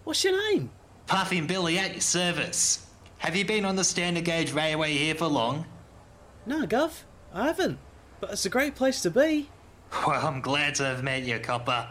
What's 0.03 0.23
your 0.23 0.37
name? 0.51 0.69
Puffing 1.07 1.47
Billy 1.47 1.77
at 1.77 1.91
your 1.91 2.01
service. 2.01 2.85
Have 3.19 3.35
you 3.35 3.45
been 3.45 3.65
on 3.65 3.75
the 3.75 3.83
standard 3.83 4.25
gauge 4.25 4.53
railway 4.53 4.93
here 4.93 5.15
for 5.15 5.27
long? 5.27 5.65
No, 6.45 6.65
Gov, 6.65 7.03
I 7.33 7.47
haven't. 7.47 7.77
But 8.19 8.31
it's 8.31 8.45
a 8.45 8.49
great 8.49 8.75
place 8.75 9.01
to 9.03 9.11
be. 9.11 9.49
Well, 10.05 10.25
I'm 10.25 10.41
glad 10.41 10.75
to 10.75 10.83
have 10.85 11.03
met 11.03 11.23
you, 11.23 11.39
Copper. 11.39 11.87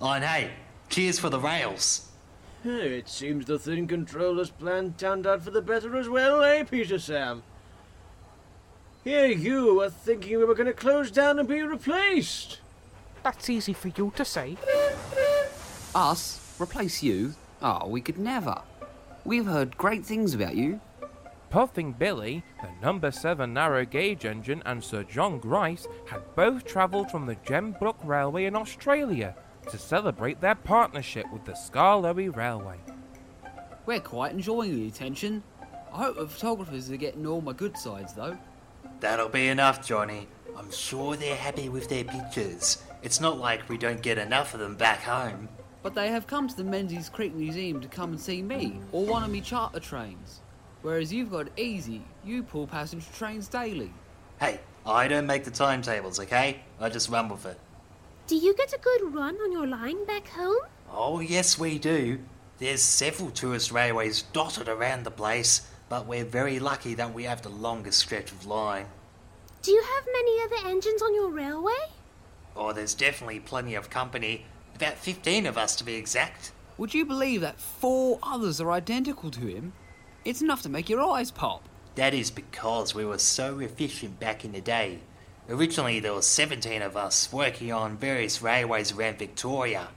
Oh, 0.00 0.10
and 0.10 0.24
hey, 0.24 0.50
cheers 0.92 1.18
for 1.18 1.30
the 1.30 1.40
rails. 1.40 2.08
It 2.64 3.08
seems 3.08 3.46
the 3.46 3.58
Thin 3.58 3.88
Controller's 3.88 4.50
plan 4.50 4.94
turned 4.98 5.26
out 5.26 5.40
for 5.42 5.50
the 5.50 5.62
better 5.62 5.96
as 5.96 6.06
well, 6.06 6.42
eh, 6.42 6.64
Peter 6.64 6.98
Sam? 6.98 7.42
Here 9.02 9.26
you 9.26 9.76
were 9.76 9.88
thinking 9.88 10.38
we 10.38 10.44
were 10.44 10.54
going 10.54 10.66
to 10.66 10.74
close 10.74 11.10
down 11.10 11.38
and 11.38 11.48
be 11.48 11.62
replaced. 11.62 12.60
That's 13.22 13.48
easy 13.48 13.72
for 13.72 13.88
you 13.88 14.12
to 14.16 14.24
say. 14.24 14.58
Us? 15.94 16.54
Replace 16.60 17.02
you? 17.02 17.34
Oh, 17.62 17.88
we 17.88 18.02
could 18.02 18.18
never. 18.18 18.60
We've 19.24 19.46
heard 19.46 19.78
great 19.78 20.04
things 20.04 20.34
about 20.34 20.56
you. 20.56 20.78
Puffing 21.48 21.92
Billy, 21.92 22.44
the 22.60 22.68
number 22.86 23.10
7 23.10 23.52
narrow 23.52 23.86
gauge 23.86 24.26
engine, 24.26 24.62
and 24.66 24.84
Sir 24.84 25.04
John 25.04 25.38
Grice 25.38 25.86
had 26.10 26.20
both 26.36 26.66
travelled 26.66 27.10
from 27.10 27.24
the 27.24 27.36
Gembrook 27.36 27.96
Railway 28.04 28.44
in 28.44 28.54
Australia 28.54 29.34
to 29.70 29.78
celebrate 29.78 30.40
their 30.40 30.54
partnership 30.54 31.26
with 31.32 31.44
the 31.44 31.52
Skarloey 31.52 32.34
Railway. 32.34 32.78
We're 33.86 34.00
quite 34.00 34.32
enjoying 34.32 34.76
the 34.76 34.88
attention. 34.88 35.42
I 35.92 36.04
hope 36.04 36.16
the 36.16 36.26
photographers 36.26 36.90
are 36.90 36.96
getting 36.96 37.26
all 37.26 37.40
my 37.40 37.52
good 37.52 37.76
sides, 37.76 38.14
though. 38.14 38.38
That'll 39.00 39.28
be 39.28 39.48
enough, 39.48 39.86
Johnny. 39.86 40.28
I'm 40.56 40.70
sure 40.70 41.16
they're 41.16 41.36
happy 41.36 41.68
with 41.68 41.88
their 41.88 42.04
pictures. 42.04 42.82
It's 43.02 43.20
not 43.20 43.38
like 43.38 43.68
we 43.68 43.78
don't 43.78 44.02
get 44.02 44.18
enough 44.18 44.54
of 44.54 44.60
them 44.60 44.76
back 44.76 45.00
home. 45.02 45.48
But 45.82 45.94
they 45.94 46.08
have 46.08 46.26
come 46.26 46.46
to 46.46 46.56
the 46.56 46.64
Menzies 46.64 47.08
Creek 47.08 47.34
Museum 47.34 47.80
to 47.80 47.88
come 47.88 48.10
and 48.10 48.20
see 48.20 48.42
me, 48.42 48.80
or 48.92 49.04
one 49.04 49.24
of 49.24 49.30
me 49.30 49.40
charter 49.40 49.80
trains. 49.80 50.40
Whereas 50.82 51.12
you've 51.12 51.30
got 51.30 51.48
it 51.48 51.52
easy, 51.56 52.02
you 52.24 52.42
pull 52.42 52.66
passenger 52.66 53.06
trains 53.14 53.48
daily. 53.48 53.92
Hey, 54.38 54.60
I 54.86 55.08
don't 55.08 55.26
make 55.26 55.44
the 55.44 55.50
timetables, 55.50 56.20
okay? 56.20 56.60
I 56.80 56.88
just 56.88 57.08
run 57.08 57.28
with 57.28 57.46
it. 57.46 57.58
Do 58.26 58.36
you 58.36 58.54
get 58.54 58.72
a 58.72 58.78
good 58.78 59.14
run 59.14 59.36
on 59.36 59.52
your 59.52 59.66
line 59.66 60.04
back 60.06 60.28
home? 60.28 60.60
Oh, 60.90 61.20
yes, 61.20 61.58
we 61.58 61.78
do. 61.78 62.20
There's 62.58 62.80
several 62.80 63.30
tourist 63.30 63.72
railways 63.72 64.22
dotted 64.22 64.68
around 64.68 65.04
the 65.04 65.10
place, 65.10 65.62
but 65.88 66.06
we're 66.06 66.24
very 66.24 66.60
lucky 66.60 66.94
that 66.94 67.12
we 67.12 67.24
have 67.24 67.42
the 67.42 67.48
longest 67.48 67.98
stretch 67.98 68.30
of 68.30 68.46
line. 68.46 68.86
Do 69.62 69.72
you 69.72 69.82
have 69.82 70.06
many 70.12 70.42
other 70.42 70.68
engines 70.68 71.02
on 71.02 71.14
your 71.14 71.30
railway? 71.30 71.90
Oh, 72.54 72.72
there's 72.72 72.94
definitely 72.94 73.40
plenty 73.40 73.74
of 73.74 73.90
company. 73.90 74.46
About 74.76 74.98
15 74.98 75.46
of 75.46 75.58
us 75.58 75.74
to 75.76 75.84
be 75.84 75.94
exact. 75.94 76.52
Would 76.78 76.94
you 76.94 77.04
believe 77.04 77.40
that 77.40 77.60
four 77.60 78.18
others 78.22 78.60
are 78.60 78.70
identical 78.70 79.30
to 79.32 79.40
him? 79.40 79.72
It's 80.24 80.42
enough 80.42 80.62
to 80.62 80.68
make 80.68 80.88
your 80.88 81.02
eyes 81.02 81.30
pop. 81.32 81.68
That 81.96 82.14
is 82.14 82.30
because 82.30 82.94
we 82.94 83.04
were 83.04 83.18
so 83.18 83.58
efficient 83.58 84.20
back 84.20 84.44
in 84.44 84.52
the 84.52 84.60
day. 84.60 85.00
Originally, 85.48 85.98
there 85.98 86.14
were 86.14 86.22
17 86.22 86.82
of 86.82 86.96
us 86.96 87.32
working 87.32 87.72
on 87.72 87.96
various 87.96 88.40
railways 88.40 88.92
around 88.92 89.18
Victoria. 89.18 89.88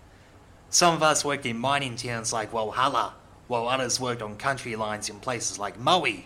Some 0.69 0.95
of 0.95 1.03
us 1.03 1.23
worked 1.23 1.45
in 1.45 1.57
mining 1.57 1.95
towns 1.95 2.33
like 2.33 2.51
Walhalla, 2.51 3.13
while 3.47 3.67
others 3.67 3.99
worked 3.99 4.21
on 4.21 4.37
country 4.37 4.75
lines 4.75 5.07
in 5.07 5.19
places 5.19 5.59
like 5.59 5.79
Moe. 5.79 6.23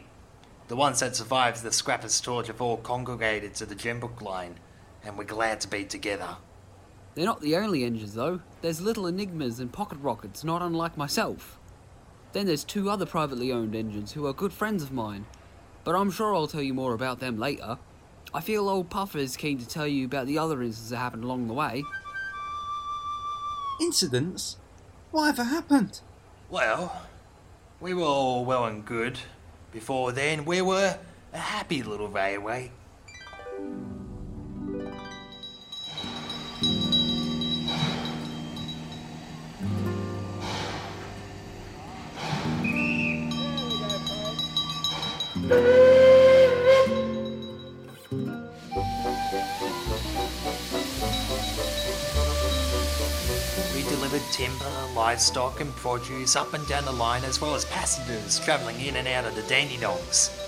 The 0.69 0.75
ones 0.75 1.01
that 1.01 1.15
survived 1.15 1.63
the 1.63 1.73
scrappers' 1.73 2.21
torch 2.21 2.47
have 2.47 2.61
all 2.61 2.77
congregated 2.77 3.55
to 3.55 3.65
the 3.65 3.75
Gembrook 3.75 4.21
line, 4.21 4.55
and 5.03 5.17
we're 5.17 5.25
glad 5.25 5.59
to 5.61 5.67
be 5.67 5.83
together. 5.83 6.37
They're 7.15 7.25
not 7.25 7.41
the 7.41 7.57
only 7.57 7.83
engines, 7.83 8.13
though. 8.13 8.39
There's 8.61 8.79
little 8.79 9.05
Enigmas 9.05 9.59
and 9.59 9.73
pocket 9.73 9.97
rockets, 10.01 10.43
not 10.43 10.61
unlike 10.61 10.95
myself. 10.95 11.59
Then 12.31 12.45
there's 12.45 12.63
two 12.63 12.89
other 12.89 13.05
privately 13.05 13.51
owned 13.51 13.75
engines 13.75 14.13
who 14.13 14.25
are 14.27 14.33
good 14.33 14.53
friends 14.53 14.83
of 14.83 14.91
mine, 14.91 15.25
but 15.83 15.95
I'm 15.95 16.11
sure 16.11 16.33
I'll 16.33 16.47
tell 16.47 16.61
you 16.61 16.73
more 16.73 16.93
about 16.93 17.19
them 17.19 17.37
later. 17.37 17.79
I 18.31 18.41
feel 18.41 18.69
old 18.69 18.89
Puffer 18.91 19.17
is 19.17 19.35
keen 19.35 19.57
to 19.57 19.67
tell 19.67 19.87
you 19.87 20.05
about 20.05 20.27
the 20.27 20.37
other 20.37 20.61
incidents 20.61 20.91
that 20.91 20.97
happened 20.97 21.23
along 21.23 21.47
the 21.47 21.53
way. 21.53 21.83
Incidents? 23.81 24.57
Whatever 25.11 25.45
happened? 25.45 26.01
Well, 26.49 27.01
we 27.79 27.93
were 27.93 28.03
all 28.03 28.45
well 28.45 28.65
and 28.65 28.85
good. 28.85 29.19
Before 29.71 30.11
then, 30.11 30.45
we 30.45 30.61
were 30.61 30.99
a 31.33 31.37
happy 31.37 31.81
little 31.81 32.07
railway. 32.07 32.71
Livestock, 55.19 55.59
and 55.59 55.75
produce 55.75 56.37
up 56.37 56.53
and 56.53 56.65
down 56.65 56.85
the 56.85 56.91
line, 56.93 57.25
as 57.25 57.41
well 57.41 57.53
as 57.53 57.65
passengers 57.65 58.39
travelling 58.39 58.79
in 58.79 58.95
and 58.95 59.05
out 59.05 59.25
of 59.25 59.35
the 59.35 59.41
Dandenongs. 59.53 60.38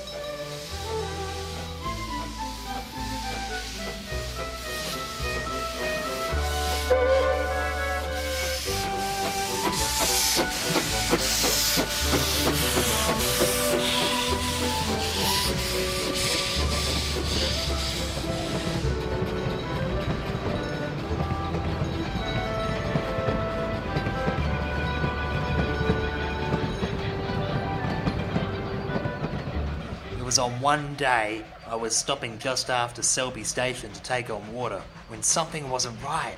One 30.71 30.95
day 30.95 31.43
I 31.67 31.75
was 31.75 31.93
stopping 31.93 32.39
just 32.39 32.69
after 32.69 33.03
Selby 33.03 33.43
Station 33.43 33.91
to 33.91 34.01
take 34.03 34.29
on 34.29 34.53
water 34.53 34.81
when 35.09 35.21
something 35.21 35.69
wasn't 35.69 36.01
right. 36.01 36.37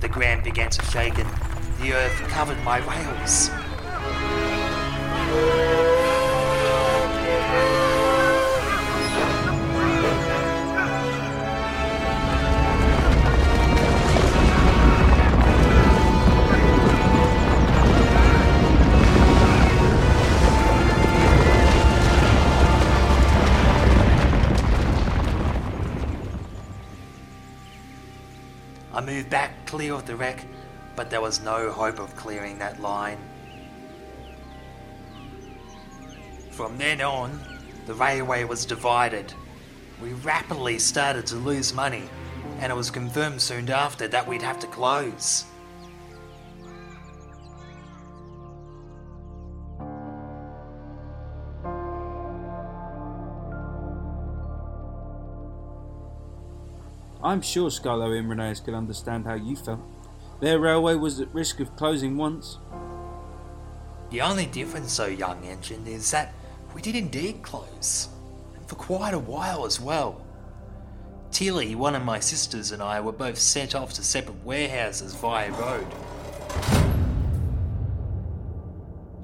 The 0.00 0.08
ground 0.08 0.42
began 0.42 0.70
to 0.70 0.84
shake 0.86 1.20
and 1.20 1.30
the 1.80 1.92
earth 1.92 2.18
covered 2.30 2.60
my 2.64 2.78
rails. 2.78 3.48
Clear 29.74 29.94
of 29.94 30.06
the 30.06 30.14
wreck, 30.14 30.46
but 30.94 31.10
there 31.10 31.20
was 31.20 31.42
no 31.42 31.68
hope 31.68 31.98
of 31.98 32.14
clearing 32.14 32.60
that 32.60 32.80
line. 32.80 33.18
From 36.52 36.78
then 36.78 37.00
on, 37.00 37.40
the 37.86 37.94
railway 37.94 38.44
was 38.44 38.64
divided. 38.64 39.34
We 40.00 40.12
rapidly 40.12 40.78
started 40.78 41.26
to 41.26 41.34
lose 41.34 41.74
money, 41.74 42.08
and 42.60 42.70
it 42.70 42.76
was 42.76 42.88
confirmed 42.88 43.42
soon 43.42 43.68
after 43.68 44.06
that 44.06 44.28
we'd 44.28 44.42
have 44.42 44.60
to 44.60 44.68
close. 44.68 45.44
I'm 57.34 57.42
sure 57.42 57.68
Skarloey 57.68 58.20
and 58.20 58.28
Rheneas 58.30 58.64
could 58.64 58.74
understand 58.74 59.24
how 59.24 59.34
you 59.34 59.56
felt. 59.56 59.80
Their 60.40 60.60
railway 60.60 60.94
was 60.94 61.18
at 61.18 61.34
risk 61.34 61.58
of 61.58 61.74
closing 61.74 62.16
once. 62.16 62.58
The 64.10 64.20
only 64.20 64.46
difference, 64.46 64.96
though, 64.96 65.06
young 65.06 65.44
engine, 65.44 65.84
is 65.88 66.12
that 66.12 66.32
we 66.76 66.80
did 66.80 66.94
indeed 66.94 67.42
close, 67.42 68.06
and 68.54 68.64
for 68.68 68.76
quite 68.76 69.14
a 69.14 69.18
while 69.18 69.66
as 69.66 69.80
well. 69.80 70.24
Tilly, 71.32 71.74
one 71.74 71.96
of 71.96 72.04
my 72.04 72.20
sisters, 72.20 72.70
and 72.70 72.80
I 72.80 73.00
were 73.00 73.10
both 73.10 73.38
sent 73.38 73.74
off 73.74 73.94
to 73.94 74.04
separate 74.04 74.44
warehouses 74.44 75.12
via 75.16 75.50
road. 75.50 75.88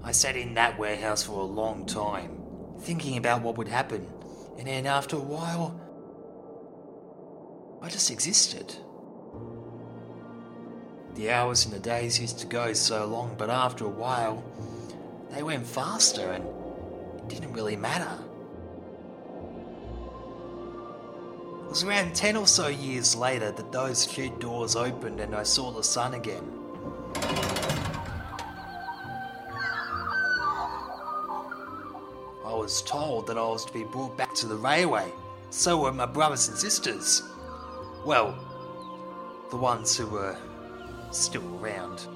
I 0.03 0.11
sat 0.11 0.35
in 0.35 0.55
that 0.55 0.77
warehouse 0.77 1.23
for 1.23 1.39
a 1.39 1.45
long 1.45 1.87
time, 1.87 2.43
thinking 2.81 3.19
about 3.19 3.43
what 3.43 3.57
would 3.57 3.69
happen, 3.69 4.05
and 4.59 4.67
then 4.67 4.87
after 4.87 5.15
a 5.15 5.21
while, 5.21 5.81
I 7.83 7.89
just 7.89 8.11
existed. 8.11 8.75
The 11.15 11.31
hours 11.31 11.65
and 11.65 11.75
the 11.75 11.79
days 11.79 12.21
used 12.21 12.39
to 12.41 12.47
go 12.47 12.73
so 12.75 13.07
long, 13.07 13.35
but 13.39 13.49
after 13.49 13.87
a 13.87 13.89
while, 13.89 14.45
they 15.31 15.43
went 15.43 15.67
faster 15.67 16.31
and 16.31 16.45
it 17.17 17.29
didn't 17.29 17.53
really 17.53 17.77
matter. 17.77 18.19
It 21.65 21.69
was 21.71 21.85
around 21.85 22.15
10 22.15 22.37
or 22.37 22.47
so 22.47 22.69
years 22.69 23.17
later 23.17 23.51
that 23.51 23.73
those 23.73 24.11
shed 24.11 24.39
doors 24.41 24.77
opened 24.77 25.21
and 25.21 25.35
I 25.35 25.45
saw 25.45 25.71
the 25.71 25.85
sun 25.85 26.15
again. 26.15 26.45
I 32.45 32.53
was 32.53 32.83
told 32.83 33.27
that 33.29 33.39
I 33.39 33.43
was 33.43 33.65
to 33.65 33.73
be 33.73 33.85
brought 33.85 34.19
back 34.19 34.35
to 34.35 34.47
the 34.47 34.57
railway. 34.57 35.11
So 35.51 35.81
were 35.81 35.93
my 35.93 36.07
brothers 36.07 36.49
and 36.49 36.59
sisters. 36.59 37.23
Well, 38.05 38.35
the 39.51 39.57
ones 39.57 39.95
who 39.95 40.07
were 40.07 40.37
still 41.11 41.45
around. 41.59 42.07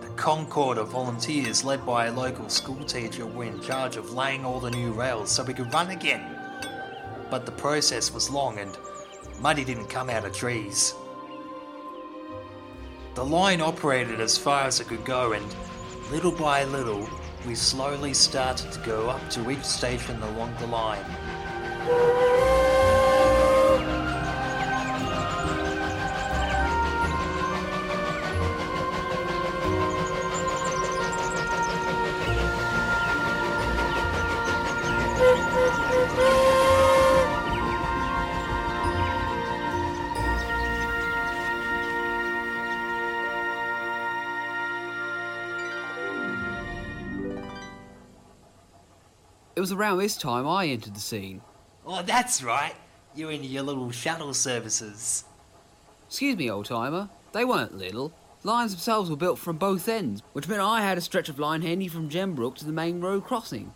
The 0.00 0.10
Concord 0.14 0.78
of 0.78 0.90
volunteers, 0.90 1.64
led 1.64 1.84
by 1.84 2.06
a 2.06 2.12
local 2.12 2.48
schoolteacher, 2.48 3.26
were 3.26 3.44
in 3.44 3.60
charge 3.60 3.96
of 3.96 4.12
laying 4.12 4.44
all 4.44 4.60
the 4.60 4.70
new 4.70 4.92
rails 4.92 5.32
so 5.32 5.42
we 5.42 5.54
could 5.54 5.72
run 5.74 5.90
again. 5.90 6.38
But 7.30 7.46
the 7.46 7.52
process 7.52 8.14
was 8.14 8.30
long 8.30 8.60
and 8.60 8.78
money 9.40 9.64
didn't 9.64 9.88
come 9.88 10.08
out 10.08 10.24
of 10.24 10.32
trees. 10.32 10.94
The 13.16 13.24
line 13.24 13.60
operated 13.60 14.20
as 14.20 14.38
far 14.38 14.66
as 14.66 14.78
it 14.78 14.86
could 14.86 15.04
go, 15.04 15.32
and 15.32 15.44
little 16.12 16.32
by 16.32 16.62
little, 16.62 17.08
we 17.44 17.56
slowly 17.56 18.14
started 18.14 18.70
to 18.70 18.80
go 18.80 19.08
up 19.08 19.30
to 19.30 19.50
each 19.50 19.64
station 19.64 20.22
along 20.22 20.54
the 20.60 20.68
line. 20.68 21.04
It 49.56 49.60
was 49.60 49.70
around 49.70 49.98
this 49.98 50.16
time 50.16 50.48
I 50.48 50.66
entered 50.66 50.94
the 50.94 51.00
scene. 51.00 51.40
Oh, 51.86 52.02
that's 52.02 52.42
right. 52.42 52.74
You 53.14 53.28
and 53.28 53.44
your 53.44 53.62
little 53.62 53.90
shuttle 53.92 54.34
services. 54.34 55.24
Excuse 56.08 56.36
me, 56.36 56.50
old 56.50 56.66
timer. 56.66 57.08
They 57.32 57.44
weren't 57.44 57.78
little. 57.78 58.12
Lines 58.42 58.72
themselves 58.72 59.08
were 59.08 59.16
built 59.16 59.38
from 59.38 59.56
both 59.56 59.88
ends, 59.88 60.22
which 60.32 60.48
meant 60.48 60.60
I 60.60 60.82
had 60.82 60.98
a 60.98 61.00
stretch 61.00 61.28
of 61.28 61.38
line 61.38 61.62
handy 61.62 61.86
from 61.86 62.08
Gembrook 62.08 62.56
to 62.56 62.64
the 62.64 62.72
main 62.72 63.00
road 63.00 63.24
crossing. 63.24 63.72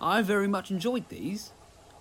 I 0.00 0.22
very 0.22 0.48
much 0.48 0.70
enjoyed 0.70 1.08
these. 1.08 1.52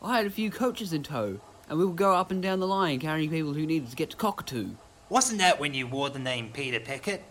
I 0.01 0.17
had 0.17 0.25
a 0.25 0.31
few 0.31 0.49
coaches 0.49 0.91
in 0.91 1.03
tow, 1.03 1.39
and 1.69 1.77
we 1.77 1.85
would 1.85 1.95
go 1.95 2.13
up 2.13 2.31
and 2.31 2.41
down 2.41 2.59
the 2.59 2.67
line 2.67 2.99
carrying 2.99 3.29
people 3.29 3.53
who 3.53 3.67
needed 3.67 3.91
to 3.91 3.95
get 3.95 4.09
to 4.09 4.17
Cockatoo. 4.17 4.71
Wasn't 5.09 5.39
that 5.39 5.59
when 5.59 5.75
you 5.75 5.85
wore 5.85 6.09
the 6.09 6.19
name 6.19 6.49
Peter 6.51 6.79
Peckett? 6.79 7.21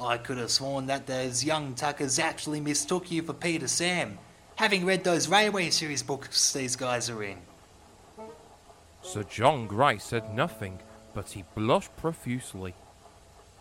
I 0.00 0.18
could 0.18 0.38
have 0.38 0.50
sworn 0.50 0.86
that 0.86 1.06
those 1.06 1.44
young 1.44 1.74
Tuckers 1.74 2.18
actually 2.18 2.60
mistook 2.60 3.10
you 3.10 3.22
for 3.22 3.32
Peter 3.32 3.68
Sam, 3.68 4.18
having 4.60 4.84
read 4.84 5.02
those 5.04 5.26
Railway 5.26 5.70
Series 5.70 6.02
books 6.02 6.52
these 6.52 6.76
guys 6.76 7.08
are 7.08 7.22
in. 7.22 7.38
Sir 9.00 9.22
John 9.22 9.66
Grice 9.66 10.04
said 10.04 10.34
nothing, 10.34 10.80
but 11.14 11.30
he 11.30 11.44
blushed 11.54 11.96
profusely. 11.96 12.74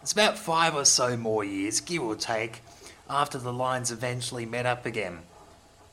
It's 0.02 0.12
about 0.12 0.38
five 0.38 0.76
or 0.76 0.84
so 0.84 1.16
more 1.16 1.46
years, 1.46 1.80
give 1.80 2.04
or 2.04 2.18
take, 2.18 2.60
after 3.10 3.38
the 3.38 3.54
lines 3.54 3.92
eventually 3.92 4.46
met 4.46 4.66
up 4.66 4.86
again. 4.86 5.20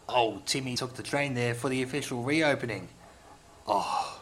Old 0.08 0.44
Timmy 0.44 0.74
took 0.74 0.94
the 0.94 1.04
train 1.04 1.34
there 1.34 1.54
for 1.54 1.68
the 1.68 1.84
official 1.84 2.24
reopening. 2.24 2.88
Oh, 3.68 4.20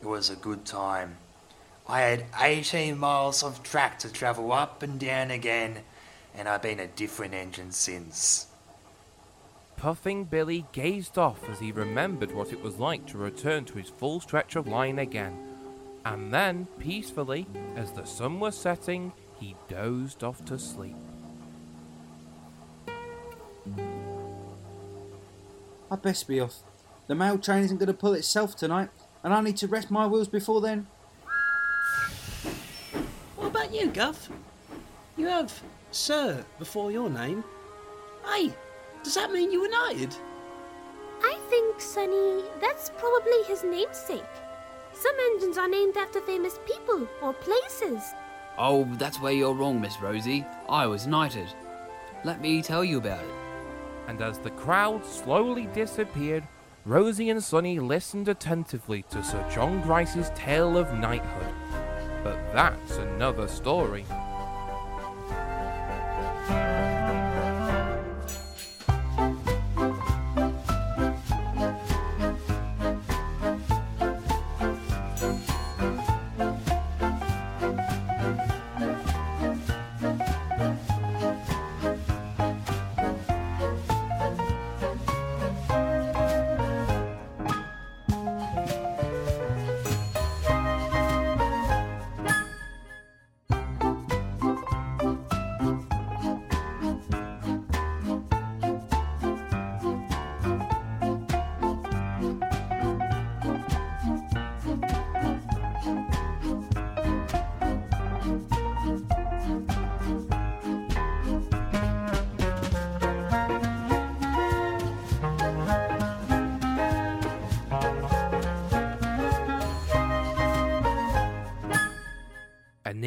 it 0.00 0.06
was 0.06 0.30
a 0.30 0.36
good 0.36 0.64
time. 0.64 1.18
I 1.86 2.00
had 2.00 2.24
18 2.40 2.96
miles 2.96 3.42
of 3.42 3.62
track 3.62 3.98
to 3.98 4.10
travel 4.10 4.52
up 4.52 4.82
and 4.82 4.98
down 4.98 5.30
again, 5.30 5.80
and 6.34 6.48
I've 6.48 6.62
been 6.62 6.80
a 6.80 6.86
different 6.86 7.34
engine 7.34 7.72
since. 7.72 8.46
Puffing 9.84 10.24
Billy 10.24 10.64
gazed 10.72 11.18
off 11.18 11.46
as 11.50 11.60
he 11.60 11.70
remembered 11.70 12.34
what 12.34 12.54
it 12.54 12.62
was 12.62 12.78
like 12.78 13.04
to 13.04 13.18
return 13.18 13.66
to 13.66 13.76
his 13.76 13.90
full 13.90 14.18
stretch 14.18 14.56
of 14.56 14.66
line 14.66 14.98
again. 14.98 15.36
And 16.06 16.32
then, 16.32 16.66
peacefully, 16.78 17.46
as 17.76 17.92
the 17.92 18.06
sun 18.06 18.40
was 18.40 18.56
setting, 18.56 19.12
he 19.38 19.54
dozed 19.68 20.24
off 20.24 20.42
to 20.46 20.58
sleep. 20.58 20.96
I'd 25.90 26.00
best 26.00 26.26
be 26.28 26.40
off. 26.40 26.60
The 27.06 27.14
mail 27.14 27.36
train 27.36 27.62
isn't 27.64 27.76
going 27.76 27.88
to 27.88 27.92
pull 27.92 28.14
itself 28.14 28.56
tonight, 28.56 28.88
and 29.22 29.34
I 29.34 29.42
need 29.42 29.58
to 29.58 29.66
rest 29.66 29.90
my 29.90 30.06
wheels 30.06 30.28
before 30.28 30.62
then. 30.62 30.86
What 33.36 33.48
about 33.48 33.74
you, 33.74 33.88
Guff? 33.88 34.30
You 35.18 35.26
have 35.26 35.62
Sir 35.90 36.42
before 36.58 36.90
your 36.90 37.10
name. 37.10 37.44
Aye 38.24 38.54
does 39.04 39.14
that 39.14 39.30
mean 39.30 39.52
you 39.52 39.60
were 39.60 39.68
knighted? 39.68 40.16
I 41.22 41.38
think, 41.48 41.80
Sonny, 41.80 42.42
that's 42.60 42.90
probably 42.98 43.42
his 43.46 43.62
namesake. 43.62 44.24
Some 44.92 45.14
engines 45.32 45.58
are 45.58 45.68
named 45.68 45.96
after 45.96 46.20
famous 46.20 46.58
people 46.66 47.06
or 47.22 47.34
places. 47.34 48.02
Oh, 48.56 48.84
that's 48.94 49.20
where 49.20 49.32
you're 49.32 49.54
wrong, 49.54 49.80
Miss 49.80 50.00
Rosie. 50.00 50.44
I 50.68 50.86
was 50.86 51.06
knighted. 51.06 51.48
Let 52.24 52.40
me 52.40 52.62
tell 52.62 52.84
you 52.84 52.98
about 52.98 53.22
it. 53.22 53.34
And 54.08 54.22
as 54.22 54.38
the 54.38 54.50
crowd 54.50 55.04
slowly 55.04 55.66
disappeared, 55.66 56.46
Rosie 56.86 57.30
and 57.30 57.42
Sonny 57.42 57.80
listened 57.80 58.28
attentively 58.28 59.02
to 59.10 59.22
Sir 59.22 59.46
John 59.50 59.80
Grice's 59.82 60.30
tale 60.34 60.76
of 60.78 60.92
knighthood. 60.98 61.54
But 62.22 62.38
that's 62.52 62.96
another 62.96 63.48
story. 63.48 64.04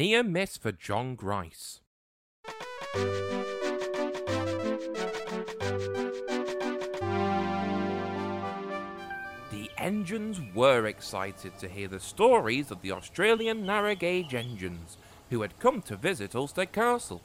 Near 0.08 0.22
miss 0.22 0.56
for 0.56 0.72
John 0.72 1.16
Grice. 1.16 1.80
The 9.50 9.68
engines 9.76 10.40
were 10.54 10.86
excited 10.86 11.58
to 11.58 11.68
hear 11.68 11.88
the 11.88 12.00
stories 12.00 12.70
of 12.70 12.80
the 12.80 12.90
Australian 12.90 13.66
narrow 13.66 13.94
gauge 13.94 14.34
engines 14.34 14.96
who 15.28 15.42
had 15.42 15.58
come 15.58 15.82
to 15.82 15.96
visit 15.96 16.30
Ulfstead 16.30 16.72
Castle. 16.72 17.20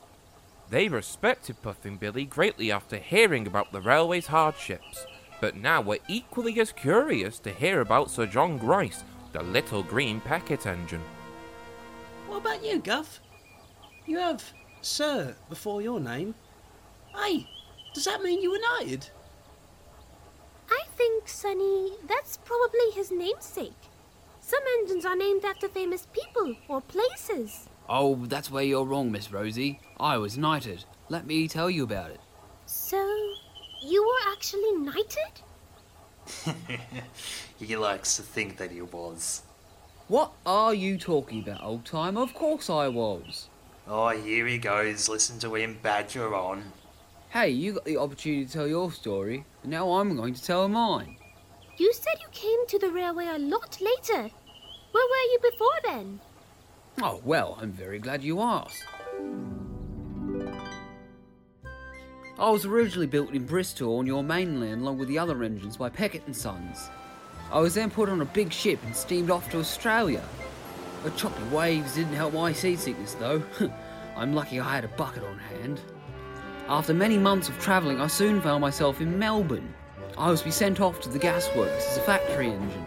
They 0.70 0.90
respected 0.90 1.62
Puffing 1.62 1.96
Billy 1.96 2.26
greatly 2.26 2.70
after 2.70 2.98
hearing 2.98 3.48
about 3.48 3.72
the 3.72 3.80
railway's 3.80 4.28
hardships, 4.28 5.06
but 5.40 5.56
now 5.56 5.80
were 5.80 6.00
equally 6.10 6.60
as 6.60 6.74
curious 6.74 7.40
to 7.40 7.52
hear 7.52 7.80
about 7.80 8.12
Sir 8.12 8.26
John 8.26 8.58
Grice, 8.58 9.06
the 9.32 9.42
little 9.42 9.84
green 9.84 10.20
Peckett 10.20 10.66
engine. 10.68 11.04
What 12.34 12.42
about 12.42 12.66
you, 12.66 12.80
Guff? 12.80 13.20
You 14.08 14.18
have 14.18 14.44
Sir 14.82 15.36
before 15.50 15.84
your 15.84 16.00
name. 16.00 16.34
Hey, 17.16 17.48
does 17.94 18.06
that 18.06 18.24
mean 18.24 18.42
you 18.42 18.50
were 18.50 18.58
knighted? 18.58 19.08
I 20.68 20.82
think, 20.98 21.28
Sonny, 21.28 21.92
that's 22.08 22.38
probably 22.38 22.90
his 22.96 23.12
namesake. 23.12 23.84
Some 24.42 24.64
engines 24.80 25.06
are 25.06 25.16
named 25.16 25.46
after 25.46 25.68
famous 25.68 26.08
people 26.12 26.56
or 26.68 26.82
places. 26.82 27.70
Oh, 27.88 28.16
that's 28.26 28.50
where 28.50 28.64
you're 28.64 28.84
wrong, 28.84 29.12
Miss 29.12 29.32
Rosie. 29.32 29.80
I 30.00 30.18
was 30.18 30.36
knighted. 30.36 30.86
Let 31.10 31.28
me 31.28 31.48
tell 31.48 31.70
you 31.70 31.84
about 31.84 32.10
it. 32.10 32.20
So, 32.66 32.98
you 33.84 34.04
were 34.04 34.32
actually 34.32 34.72
knighted? 34.72 35.34
he 37.60 37.78
likes 37.78 38.16
to 38.16 38.24
think 38.24 38.58
that 38.58 38.72
he 38.72 38.82
was. 38.82 39.44
What 40.10 40.34
are 40.46 40.74
you 40.74 40.98
talking 40.98 41.42
about, 41.42 41.64
old 41.64 41.86
time? 41.86 42.18
Of 42.18 42.34
course 42.34 42.70
I 42.70 42.90
was. 42.90 43.48
Oh, 43.88 44.10
here 44.10 44.46
he 44.46 44.58
goes. 44.58 45.08
Listen 45.08 45.40
to 45.40 45.56
him 45.56 45.80
badger 45.82 46.36
on. 46.36 46.74
Hey, 47.30 47.50
you 47.50 47.74
got 47.74 47.86
the 47.86 47.98
opportunity 47.98 48.46
to 48.46 48.52
tell 48.52 48.68
your 48.68 48.92
story, 48.92 49.46
and 49.64 49.72
now 49.72 49.94
I'm 49.94 50.16
going 50.16 50.34
to 50.34 50.44
tell 50.44 50.68
mine. 50.68 51.16
You 51.78 51.94
said 51.94 52.20
you 52.22 52.28
came 52.32 52.68
to 52.68 52.80
the 52.80 52.92
railway 52.92 53.28
a 53.28 53.40
lot 53.40 53.80
later. 53.82 54.30
Where 54.92 55.08
were 55.10 55.32
you 55.32 55.40
before 55.42 55.80
then? 55.86 56.20
Oh, 57.02 57.22
well, 57.24 57.58
I'm 57.60 57.72
very 57.72 58.00
glad 58.00 58.24
you 58.24 58.42
asked. 58.42 58.86
I 62.38 62.50
was 62.50 62.66
originally 62.66 63.08
built 63.08 63.32
in 63.32 63.46
Bristol 63.46 63.98
on 64.00 64.06
your 64.06 64.24
mainland 64.24 64.82
along 64.82 65.00
with 65.00 65.08
the 65.08 65.18
other 65.18 65.44
engines 65.44 65.78
by 65.78 65.90
Peckett 65.90 66.26
and 66.26 66.36
Sons. 66.36 66.90
I 67.54 67.60
was 67.60 67.76
then 67.76 67.92
put 67.92 68.10
on 68.10 68.20
a 68.20 68.26
big 68.26 68.52
ship 68.52 68.80
and 68.84 68.96
steamed 68.96 69.30
off 69.30 69.48
to 69.52 69.60
Australia. 69.60 70.24
The 71.04 71.12
choppy 71.12 71.44
waves 71.52 71.94
didn't 71.94 72.16
help 72.16 72.34
my 72.34 72.52
seasickness 72.52 73.14
though. 73.14 73.44
I'm 74.18 74.34
lucky 74.34 74.60
I 74.60 74.74
had 74.74 74.84
a 74.84 74.88
bucket 74.88 75.24
on 75.24 75.38
hand. 75.38 75.80
After 76.68 76.96
many 76.96 77.20
months 77.20 77.50
of 77.50 77.60
travelling, 77.60 78.02
I 78.02 78.08
soon 78.08 78.42
found 78.42 78.62
myself 78.62 79.02
in 79.02 79.20
Melbourne. 79.20 79.72
I 80.18 80.32
was 80.32 80.40
to 80.40 80.46
be 80.46 80.52
sent 80.52 80.82
off 80.82 81.00
to 81.02 81.10
the 81.10 81.20
gasworks 81.20 81.92
as 81.92 81.98
a 81.98 82.02
factory 82.02 82.50
engine. 82.50 82.86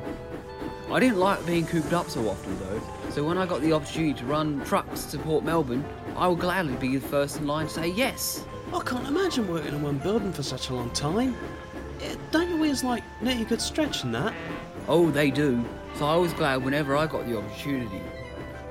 I 0.90 0.98
didn't 0.98 1.18
like 1.18 1.46
being 1.46 1.66
cooped 1.66 1.92
up 1.92 2.10
so 2.10 2.28
often 2.28 2.58
though, 2.58 2.80
so 3.10 3.22
when 3.22 3.38
I 3.38 3.46
got 3.46 3.60
the 3.60 3.72
opportunity 3.72 4.14
to 4.14 4.24
run 4.24 4.64
trucks 4.64 5.04
to 5.06 5.18
Port 5.18 5.44
Melbourne, 5.44 5.84
I 6.16 6.26
would 6.26 6.40
gladly 6.40 6.74
be 6.74 6.96
the 6.96 7.06
first 7.06 7.36
in 7.36 7.46
line 7.46 7.68
to 7.68 7.72
say 7.72 7.86
yes. 7.86 8.44
I 8.74 8.80
can't 8.80 9.06
imagine 9.06 9.46
working 9.46 9.74
in 9.74 9.82
one 9.82 9.98
building 9.98 10.32
for 10.32 10.42
such 10.42 10.70
a 10.70 10.74
long 10.74 10.90
time. 10.90 11.36
Don't 12.30 12.48
your 12.48 12.58
wheels 12.58 12.84
like 12.84 13.02
need 13.22 13.38
you 13.38 13.44
could 13.44 13.60
stretch 13.60 14.04
and 14.04 14.14
that? 14.14 14.34
Oh, 14.88 15.10
they 15.10 15.30
do. 15.30 15.64
So 15.96 16.06
I 16.06 16.16
was 16.16 16.32
glad 16.32 16.64
whenever 16.64 16.96
I 16.96 17.06
got 17.06 17.26
the 17.26 17.38
opportunity. 17.38 18.02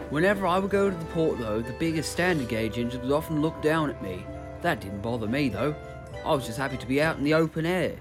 Whenever 0.09 0.45
I 0.45 0.59
would 0.59 0.69
go 0.69 0.89
to 0.89 0.95
the 0.95 1.05
port, 1.05 1.39
though, 1.39 1.61
the 1.61 1.73
biggest 1.73 2.11
standard 2.11 2.47
gauge 2.47 2.77
engines 2.77 3.01
would 3.01 3.11
often 3.11 3.41
look 3.41 3.61
down 3.61 3.89
at 3.89 4.01
me. 4.03 4.23
That 4.61 4.79
didn't 4.79 5.01
bother 5.01 5.27
me, 5.27 5.49
though. 5.49 5.75
I 6.23 6.33
was 6.33 6.45
just 6.45 6.57
happy 6.57 6.77
to 6.77 6.87
be 6.87 7.01
out 7.01 7.17
in 7.17 7.23
the 7.23 7.33
open 7.33 7.65
air. 7.65 7.97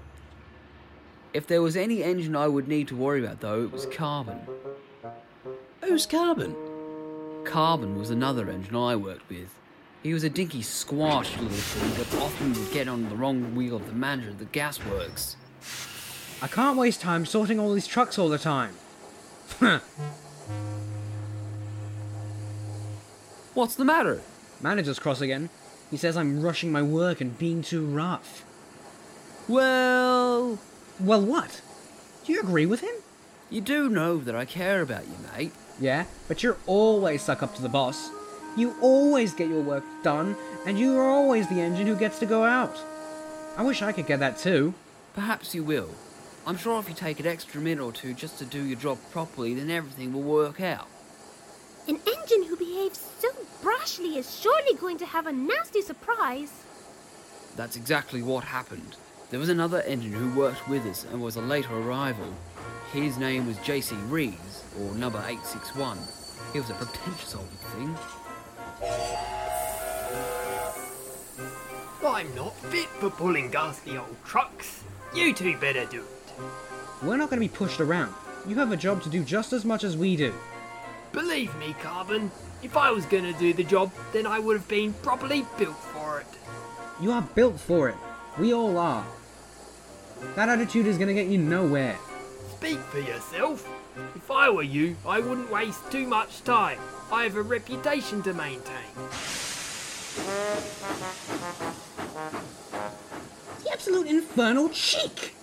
If 1.33 1.47
there 1.47 1.61
was 1.61 1.75
any 1.75 2.03
engine 2.03 2.35
I 2.35 2.47
would 2.47 2.67
need 2.67 2.87
to 2.89 2.95
worry 2.95 3.25
about, 3.25 3.41
though, 3.41 3.63
it 3.63 3.71
was 3.71 3.87
Carbon. 3.87 4.39
Who's 5.83 6.05
Carbon? 6.05 6.55
Carbon 7.43 7.97
was 7.97 8.09
another 8.09 8.49
engine 8.49 8.75
I 8.75 8.95
worked 8.95 9.27
with. 9.29 9.49
He 10.05 10.13
was 10.13 10.23
a 10.23 10.29
dinky, 10.29 10.61
squashed 10.61 11.33
little 11.41 11.49
thing 11.49 11.89
that 11.97 12.21
often 12.21 12.53
would 12.53 12.71
get 12.71 12.87
on 12.87 13.09
the 13.09 13.15
wrong 13.15 13.55
wheel 13.55 13.75
of 13.75 13.87
the 13.87 13.93
manager 13.93 14.29
of 14.29 14.37
the 14.37 14.45
gasworks. 14.45 15.35
I 16.43 16.47
can't 16.47 16.77
waste 16.77 17.01
time 17.01 17.25
sorting 17.25 17.59
all 17.59 17.73
these 17.73 17.87
trucks 17.87 18.19
all 18.19 18.29
the 18.29 18.37
time. 18.37 18.75
What's 23.55 23.73
the 23.73 23.83
matter? 23.83 24.21
Manager's 24.61 24.99
cross 24.99 25.21
again. 25.21 25.49
He 25.89 25.97
says 25.97 26.15
I'm 26.15 26.39
rushing 26.39 26.71
my 26.71 26.83
work 26.83 27.19
and 27.19 27.35
being 27.39 27.63
too 27.63 27.83
rough. 27.83 28.45
Well. 29.47 30.59
Well, 30.99 31.21
what? 31.25 31.63
Do 32.25 32.31
you 32.31 32.41
agree 32.41 32.67
with 32.67 32.81
him? 32.81 32.93
You 33.49 33.61
do 33.61 33.89
know 33.89 34.17
that 34.17 34.35
I 34.35 34.45
care 34.45 34.83
about 34.83 35.07
you, 35.07 35.15
mate. 35.35 35.53
Yeah, 35.79 36.05
but 36.27 36.43
you're 36.43 36.57
always 36.67 37.23
stuck 37.23 37.41
up 37.41 37.55
to 37.55 37.63
the 37.63 37.69
boss. 37.69 38.11
You 38.55 38.75
always 38.81 39.33
get 39.33 39.49
your 39.49 39.61
work 39.61 39.83
done, 40.01 40.35
and 40.65 40.79
you 40.79 40.97
are 40.97 41.09
always 41.09 41.47
the 41.49 41.59
engine 41.59 41.87
who 41.87 41.95
gets 41.95 42.19
to 42.19 42.25
go 42.25 42.43
out. 42.43 42.79
I 43.57 43.63
wish 43.63 43.81
I 43.81 43.91
could 43.91 44.07
get 44.07 44.19
that 44.19 44.37
too. 44.37 44.73
Perhaps 45.13 45.53
you 45.53 45.63
will. 45.63 45.89
I'm 46.47 46.57
sure 46.57 46.79
if 46.79 46.87
you 46.87 46.95
take 46.95 47.19
an 47.19 47.27
extra 47.27 47.59
minute 47.59 47.83
or 47.83 47.91
two 47.91 48.13
just 48.13 48.37
to 48.39 48.45
do 48.45 48.63
your 48.63 48.77
job 48.77 48.97
properly, 49.11 49.53
then 49.53 49.69
everything 49.69 50.13
will 50.13 50.21
work 50.21 50.61
out. 50.61 50.87
An 51.87 51.99
engine 52.07 52.43
who 52.43 52.55
behaves 52.55 53.09
so 53.19 53.29
brashly 53.61 54.15
is 54.15 54.39
surely 54.39 54.75
going 54.75 54.97
to 54.99 55.05
have 55.05 55.27
a 55.27 55.31
nasty 55.31 55.81
surprise. 55.81 56.51
That's 57.55 57.75
exactly 57.75 58.21
what 58.21 58.43
happened. 58.43 58.95
There 59.31 59.39
was 59.39 59.49
another 59.49 59.81
engine 59.81 60.13
who 60.13 60.39
worked 60.39 60.67
with 60.69 60.85
us 60.85 61.05
and 61.11 61.21
was 61.21 61.35
a 61.35 61.41
later 61.41 61.75
arrival. 61.75 62.33
His 62.93 63.17
name 63.17 63.47
was 63.47 63.57
JC 63.57 63.97
Reeves, 64.09 64.63
or 64.79 64.93
number 64.95 65.17
861. 65.19 65.97
He 66.53 66.59
was 66.59 66.69
a 66.69 66.73
pretentious 66.73 67.35
old 67.35 67.49
thing. 67.49 67.95
I'm 72.05 72.33
not 72.35 72.55
fit 72.55 72.87
for 72.87 73.09
pulling 73.09 73.51
ghastly 73.51 73.97
old 73.97 74.15
trucks. 74.23 74.83
You 75.13 75.33
two 75.33 75.57
better 75.57 75.85
do 75.85 76.01
it. 76.01 76.33
We're 77.03 77.17
not 77.17 77.29
going 77.29 77.41
to 77.41 77.47
be 77.47 77.53
pushed 77.53 77.81
around. 77.81 78.13
You 78.47 78.55
have 78.55 78.71
a 78.71 78.77
job 78.77 79.01
to 79.03 79.09
do 79.09 79.23
just 79.23 79.53
as 79.53 79.65
much 79.65 79.83
as 79.83 79.97
we 79.97 80.15
do. 80.15 80.33
Believe 81.11 81.55
me, 81.57 81.75
Carbon, 81.81 82.31
if 82.61 82.75
I 82.77 82.91
was 82.91 83.05
gonna 83.05 83.33
do 83.33 83.53
the 83.53 83.63
job, 83.63 83.91
then 84.11 84.27
I 84.27 84.37
would 84.37 84.57
have 84.57 84.67
been 84.67 84.93
properly 84.93 85.45
built 85.57 85.77
for 85.77 86.19
it. 86.19 86.27
You 87.01 87.11
are 87.11 87.21
built 87.21 87.59
for 87.59 87.89
it. 87.89 87.95
We 88.37 88.53
all 88.53 88.77
are. 88.77 89.05
That 90.35 90.49
attitude 90.49 90.87
is 90.87 90.97
going 90.97 91.07
to 91.07 91.13
get 91.13 91.27
you 91.27 91.37
nowhere. 91.37 91.97
Speak 92.51 92.79
for 92.79 92.99
yourself. 92.99 93.69
If 94.15 94.31
I 94.31 94.49
were 94.49 94.63
you, 94.63 94.95
I 95.05 95.19
wouldn't 95.19 95.51
waste 95.51 95.91
too 95.91 96.07
much 96.07 96.43
time. 96.43 96.79
I 97.11 97.23
have 97.23 97.35
a 97.35 97.41
reputation 97.41 98.21
to 98.23 98.33
maintain. 98.33 98.73
The 103.63 103.71
absolute 103.71 104.07
infernal 104.07 104.69
cheek! 104.69 105.35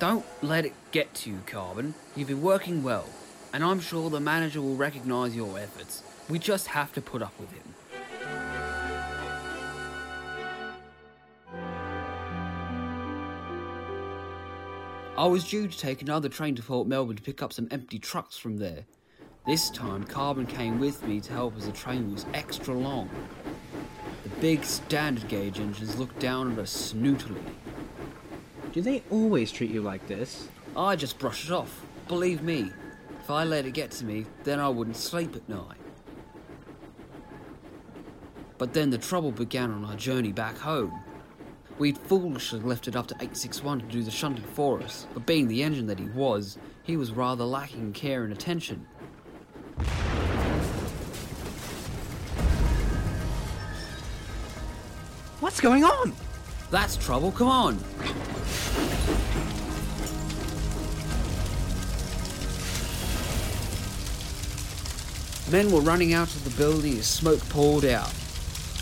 Don't 0.00 0.24
let 0.42 0.66
it 0.66 0.72
get 0.90 1.14
to 1.14 1.30
you, 1.30 1.40
Carbon. 1.46 1.94
You've 2.16 2.28
been 2.28 2.42
working 2.42 2.82
well, 2.82 3.06
and 3.52 3.62
I'm 3.62 3.80
sure 3.80 4.10
the 4.10 4.18
manager 4.20 4.60
will 4.60 4.74
recognise 4.74 5.36
your 5.36 5.58
efforts. 5.58 6.02
We 6.28 6.38
just 6.38 6.66
have 6.68 6.92
to 6.94 7.00
put 7.00 7.22
up 7.22 7.32
with 7.38 7.52
him. 7.52 7.62
I 15.16 15.26
was 15.26 15.48
due 15.48 15.68
to 15.68 15.78
take 15.78 16.02
another 16.02 16.28
train 16.28 16.56
to 16.56 16.62
Port 16.62 16.88
Melbourne 16.88 17.14
to 17.16 17.22
pick 17.22 17.40
up 17.40 17.52
some 17.52 17.68
empty 17.70 18.00
trucks 18.00 18.36
from 18.36 18.56
there. 18.56 18.84
This 19.46 19.68
time, 19.68 20.04
Carbon 20.04 20.46
came 20.46 20.80
with 20.80 21.06
me 21.06 21.20
to 21.20 21.32
help 21.34 21.58
as 21.58 21.66
the 21.66 21.72
train 21.72 22.10
was 22.10 22.24
extra 22.32 22.72
long. 22.72 23.10
The 24.22 24.30
big 24.40 24.64
standard 24.64 25.28
gauge 25.28 25.60
engines 25.60 25.98
looked 25.98 26.18
down 26.18 26.52
at 26.52 26.58
us 26.58 26.94
snootily. 26.94 27.44
Do 28.72 28.80
they 28.80 29.02
always 29.10 29.52
treat 29.52 29.70
you 29.70 29.82
like 29.82 30.06
this? 30.06 30.48
I 30.74 30.96
just 30.96 31.18
brush 31.18 31.44
it 31.44 31.52
off. 31.52 31.84
Believe 32.08 32.42
me, 32.42 32.72
if 33.20 33.28
I 33.28 33.44
let 33.44 33.66
it 33.66 33.72
get 33.72 33.90
to 33.92 34.06
me, 34.06 34.24
then 34.44 34.60
I 34.60 34.70
wouldn't 34.70 34.96
sleep 34.96 35.36
at 35.36 35.46
night. 35.46 35.76
But 38.56 38.72
then 38.72 38.88
the 38.88 38.96
trouble 38.96 39.30
began 39.30 39.70
on 39.70 39.84
our 39.84 39.96
journey 39.96 40.32
back 40.32 40.56
home. 40.56 41.02
We'd 41.76 41.98
foolishly 41.98 42.60
left 42.60 42.88
it 42.88 42.96
up 42.96 43.08
to 43.08 43.14
861 43.16 43.80
to 43.80 43.86
do 43.86 44.02
the 44.02 44.10
shunting 44.10 44.44
for 44.44 44.80
us, 44.80 45.06
but 45.12 45.26
being 45.26 45.48
the 45.48 45.62
engine 45.62 45.86
that 45.88 45.98
he 45.98 46.06
was, 46.06 46.56
he 46.82 46.96
was 46.96 47.10
rather 47.10 47.44
lacking 47.44 47.80
in 47.80 47.92
care 47.92 48.24
and 48.24 48.32
attention. 48.32 48.86
What's 55.44 55.60
going 55.60 55.84
on? 55.84 56.14
That's 56.70 56.96
trouble, 56.96 57.30
come 57.30 57.48
on! 57.48 57.78
Men 65.50 65.70
were 65.70 65.82
running 65.82 66.14
out 66.14 66.34
of 66.34 66.44
the 66.44 66.56
building 66.56 66.96
as 66.98 67.06
smoke 67.06 67.46
poured 67.50 67.84
out. 67.84 68.10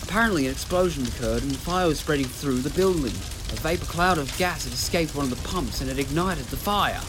Apparently, 0.04 0.46
an 0.46 0.52
explosion 0.52 1.04
occurred 1.04 1.42
and 1.42 1.56
fire 1.56 1.88
was 1.88 1.98
spreading 1.98 2.26
through 2.26 2.60
the 2.60 2.70
building. 2.70 3.06
A 3.06 3.56
vapor 3.56 3.86
cloud 3.86 4.18
of 4.18 4.38
gas 4.38 4.62
had 4.62 4.72
escaped 4.72 5.16
one 5.16 5.24
of 5.24 5.30
the 5.30 5.48
pumps 5.48 5.80
and 5.80 5.90
had 5.90 5.98
ignited 5.98 6.44
the 6.44 6.56
fire. 6.56 7.00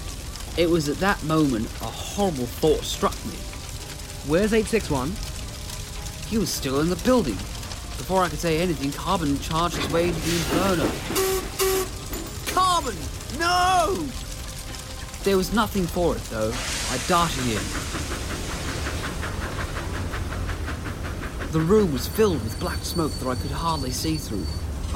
It 0.57 0.67
was 0.67 0.89
at 0.89 0.97
that 0.97 1.23
moment 1.25 1.67
a 1.79 1.85
horrible 1.85 2.47
thought 2.47 2.83
struck 2.83 3.13
me. 3.27 3.37
Where's 4.27 4.51
861? 4.51 5.13
He 6.27 6.39
was 6.39 6.49
still 6.49 6.81
in 6.81 6.89
the 6.89 6.95
building. 6.95 7.37
Before 7.97 8.23
I 8.23 8.29
could 8.29 8.39
say 8.39 8.59
anything, 8.59 8.91
Carbon 8.91 9.39
charged 9.39 9.77
his 9.77 9.91
way 9.91 10.09
into 10.09 10.19
the 10.19 10.35
inferno. 10.35 10.91
Carbon! 12.53 12.95
No! 13.39 14.05
There 15.23 15.37
was 15.37 15.53
nothing 15.53 15.87
for 15.87 16.15
it, 16.15 16.23
though. 16.25 16.51
I 16.91 16.99
darted 17.07 17.47
in. 17.47 17.61
The 21.51 21.59
room 21.59 21.93
was 21.93 22.07
filled 22.07 22.43
with 22.43 22.59
black 22.59 22.79
smoke 22.79 23.11
that 23.13 23.29
I 23.29 23.35
could 23.35 23.51
hardly 23.51 23.91
see 23.91 24.17
through. 24.17 24.45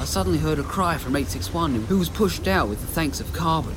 I 0.00 0.04
suddenly 0.04 0.38
heard 0.38 0.58
a 0.58 0.64
cry 0.64 0.98
from 0.98 1.14
861, 1.16 1.86
who 1.86 1.98
was 1.98 2.08
pushed 2.08 2.46
out 2.48 2.68
with 2.68 2.80
the 2.80 2.86
thanks 2.88 3.20
of 3.20 3.32
Carbon. 3.32 3.74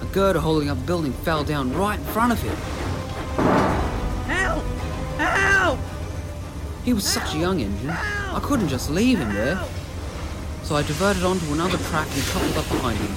A 0.00 0.04
girder 0.06 0.40
holding 0.40 0.68
up 0.68 0.78
the 0.78 0.84
building 0.84 1.12
fell 1.12 1.44
down 1.44 1.72
right 1.74 1.98
in 1.98 2.04
front 2.06 2.32
of 2.32 2.42
him. 2.42 2.81
He 6.84 6.92
was 6.92 7.04
such 7.04 7.34
a 7.34 7.38
young 7.38 7.60
engine, 7.60 7.90
I 7.90 8.40
couldn't 8.42 8.68
just 8.68 8.90
leave 8.90 9.20
him 9.20 9.32
there. 9.32 9.62
So 10.64 10.74
I 10.74 10.82
diverted 10.82 11.22
onto 11.22 11.52
another 11.52 11.78
track 11.78 12.08
and 12.12 12.22
coupled 12.24 12.56
up 12.56 12.68
behind 12.68 12.98
him. 12.98 13.14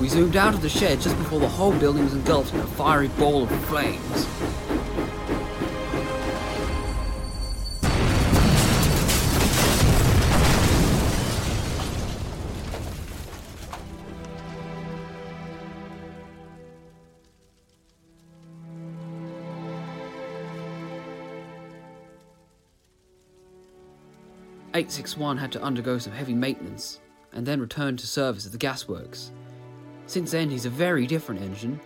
We 0.00 0.08
zoomed 0.08 0.36
out 0.36 0.54
of 0.54 0.62
the 0.62 0.70
shed 0.70 1.02
just 1.02 1.18
before 1.18 1.40
the 1.40 1.48
whole 1.48 1.72
building 1.72 2.04
was 2.04 2.14
engulfed 2.14 2.54
in 2.54 2.60
a 2.60 2.66
fiery 2.66 3.08
ball 3.08 3.42
of 3.42 3.50
flames. 3.66 4.26
Eight 24.78 24.92
six 24.92 25.16
one 25.16 25.36
had 25.36 25.50
to 25.50 25.60
undergo 25.60 25.98
some 25.98 26.12
heavy 26.12 26.34
maintenance 26.34 27.00
and 27.32 27.44
then 27.44 27.60
return 27.60 27.96
to 27.96 28.06
service 28.06 28.46
at 28.46 28.52
the 28.52 28.58
gasworks. 28.58 29.30
Since 30.06 30.30
then, 30.30 30.48
he's 30.48 30.66
a 30.66 30.70
very 30.70 31.04
different 31.04 31.42
engine. 31.42 31.80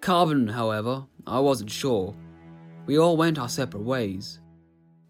Carbon, 0.00 0.48
however, 0.48 1.04
I 1.24 1.38
wasn't 1.38 1.70
sure. 1.70 2.16
We 2.86 2.98
all 2.98 3.16
went 3.16 3.38
our 3.38 3.48
separate 3.48 3.84
ways. 3.84 4.40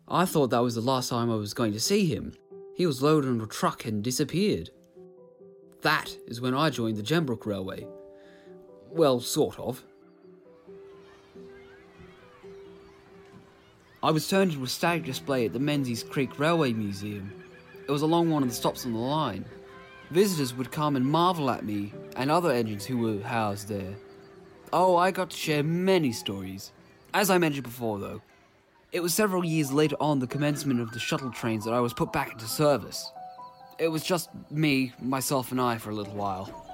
I 0.09 0.27
thought 0.27 0.51
that 0.51 0.63
was 0.63 0.75
the 0.75 0.83
last 0.83 1.09
time 1.09 1.31
I 1.31 1.37
was 1.37 1.55
going 1.55 1.73
to 1.73 1.81
see 1.81 2.05
him. 2.05 2.35
He 2.77 2.85
was 2.85 3.01
loaded 3.01 3.31
on 3.31 3.41
a 3.41 3.47
truck 3.47 3.87
and 3.87 4.05
disappeared. 4.05 4.69
That 5.81 6.15
is 6.27 6.43
when 6.43 6.55
I 6.55 6.69
joined 6.69 6.99
the 6.99 7.03
Gembrook 7.03 7.47
Railway. 7.47 7.87
Well, 8.91 9.21
sort 9.21 9.59
of. 9.59 9.83
I 14.03 14.11
was 14.13 14.27
turned 14.27 14.53
into 14.53 14.65
a 14.65 14.67
static 14.67 15.05
display 15.05 15.45
at 15.45 15.53
the 15.53 15.59
Menzies 15.59 16.03
Creek 16.03 16.39
Railway 16.39 16.73
Museum. 16.73 17.31
It 17.87 17.93
was 17.93 18.01
along 18.01 18.31
one 18.31 18.43
of 18.43 18.49
the 18.49 18.55
stops 18.55 18.87
on 18.87 18.95
the 18.95 18.99
line. 18.99 19.45
Visitors 20.11 20.55
would 20.55 20.73
come 20.73 20.97
and 20.97 21.05
marvel 21.05 21.51
at 21.51 21.67
me 21.67 21.93
and 22.17 22.31
other 22.31 22.51
engines 22.51 22.87
who 22.87 22.97
were 22.97 23.21
housed 23.21 23.69
there. 23.69 23.95
Oh, 24.73 24.97
I 24.97 25.11
got 25.11 25.29
to 25.31 25.37
share 25.37 25.63
many 25.63 26.13
stories. 26.13 26.73
As 27.13 27.29
I 27.29 27.37
mentioned 27.37 27.65
before, 27.65 27.99
though, 27.99 28.23
it 28.91 29.03
was 29.03 29.13
several 29.13 29.45
years 29.45 29.71
later 29.71 29.97
on 30.01 30.19
the 30.19 30.27
commencement 30.27 30.81
of 30.81 30.93
the 30.93 30.99
shuttle 30.99 31.31
trains 31.31 31.67
that 31.67 31.75
I 31.75 31.81
was 31.81 31.93
put 31.93 32.11
back 32.11 32.33
into 32.33 32.47
service. 32.47 33.13
It 33.79 33.89
was 33.89 34.03
just 34.03 34.31
me, 34.51 34.95
myself, 34.99 35.53
and 35.53 35.61
I 35.61 35.77
for 35.77 35.91
a 35.91 35.95
little 35.95 36.15
while. 36.15 36.70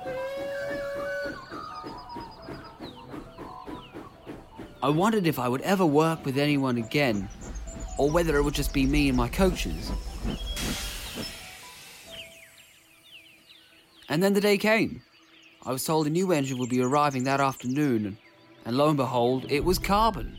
I 4.86 4.88
wondered 4.88 5.26
if 5.26 5.40
I 5.40 5.48
would 5.48 5.62
ever 5.62 5.84
work 5.84 6.24
with 6.24 6.38
anyone 6.38 6.76
again, 6.76 7.28
or 7.98 8.08
whether 8.08 8.36
it 8.36 8.44
would 8.44 8.54
just 8.54 8.72
be 8.72 8.86
me 8.86 9.08
and 9.08 9.16
my 9.16 9.26
coaches. 9.26 9.90
And 14.08 14.22
then 14.22 14.32
the 14.32 14.40
day 14.40 14.56
came. 14.56 15.02
I 15.64 15.72
was 15.72 15.84
told 15.84 16.06
a 16.06 16.10
new 16.10 16.30
engine 16.30 16.58
would 16.58 16.70
be 16.70 16.82
arriving 16.82 17.24
that 17.24 17.40
afternoon, 17.40 18.06
and, 18.06 18.16
and 18.64 18.76
lo 18.76 18.86
and 18.86 18.96
behold, 18.96 19.50
it 19.50 19.64
was 19.64 19.80
Carbon. 19.80 20.38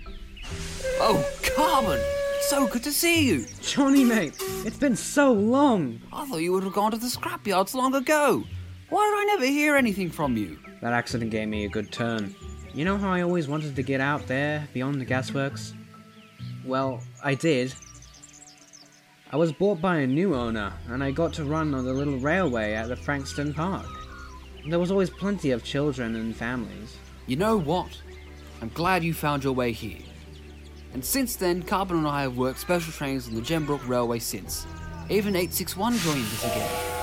Oh, 1.01 1.29
Carbon! 1.53 1.99
So 2.43 2.67
good 2.67 2.83
to 2.83 2.93
see 2.93 3.27
you! 3.27 3.47
Johnny, 3.62 4.05
mate, 4.05 4.41
it's 4.65 4.77
been 4.77 4.95
so 4.95 5.33
long. 5.33 5.99
I 6.13 6.25
thought 6.25 6.38
you 6.38 6.53
would 6.53 6.63
have 6.63 6.71
gone 6.71 6.91
to 6.91 6.97
the 6.97 7.07
scrapyards 7.07 7.73
long 7.73 7.93
ago. 7.95 8.45
Why 8.88 9.05
did 9.10 9.29
I 9.29 9.36
never 9.36 9.51
hear 9.51 9.75
anything 9.75 10.10
from 10.10 10.38
you? 10.38 10.57
That 10.81 10.93
accident 10.93 11.31
gave 11.31 11.49
me 11.49 11.65
a 11.65 11.69
good 11.69 11.91
turn. 11.91 12.33
You 12.73 12.86
know 12.86 12.97
how 12.97 13.12
I 13.12 13.21
always 13.21 13.47
wanted 13.47 13.75
to 13.75 13.84
get 13.84 14.01
out 14.01 14.27
there, 14.27 14.67
beyond 14.73 15.01
the 15.01 15.06
gasworks? 15.06 15.73
Well, 16.63 17.01
I 17.23 17.34
did. 17.34 17.73
I 19.32 19.36
was 19.36 19.51
bought 19.51 19.82
by 19.82 19.97
a 19.97 20.08
new 20.08 20.36
owner, 20.36 20.71
and 20.89 21.03
I 21.03 21.12
got 21.12 21.34
to 21.34 21.43
run 21.43 21.73
on 21.73 21.86
the 21.86 21.93
little 21.93 22.17
railway 22.17 22.73
at 22.73 22.88
the 22.88 22.95
Frankston 22.95 23.53
Park. 23.53 23.86
There 24.69 24.80
was 24.80 24.91
always 24.91 25.10
plenty 25.10 25.51
of 25.51 25.63
children 25.63 26.15
and 26.15 26.36
families. 26.36 26.97
You 27.25 27.38
know 27.38 27.58
what? 27.58 27.89
I'm 28.62 28.69
glad 28.69 29.03
you 29.03 29.13
found 29.13 29.43
your 29.43 29.53
way 29.53 29.71
here. 29.71 29.99
And 30.93 31.03
since 31.03 31.36
then, 31.36 31.63
Carbon 31.63 31.97
and 31.97 32.08
I 32.08 32.21
have 32.23 32.38
worked 32.38 32.60
special 32.60 32.91
trains 32.93 33.27
on 33.27 33.36
the 33.36 33.41
Gembrook 33.41 33.88
Railway 33.88 34.19
since. 34.19 34.65
Even 35.10 35.36
861 35.36 35.97
joined 35.97 36.21
us 36.21 36.43
again. 36.43 36.96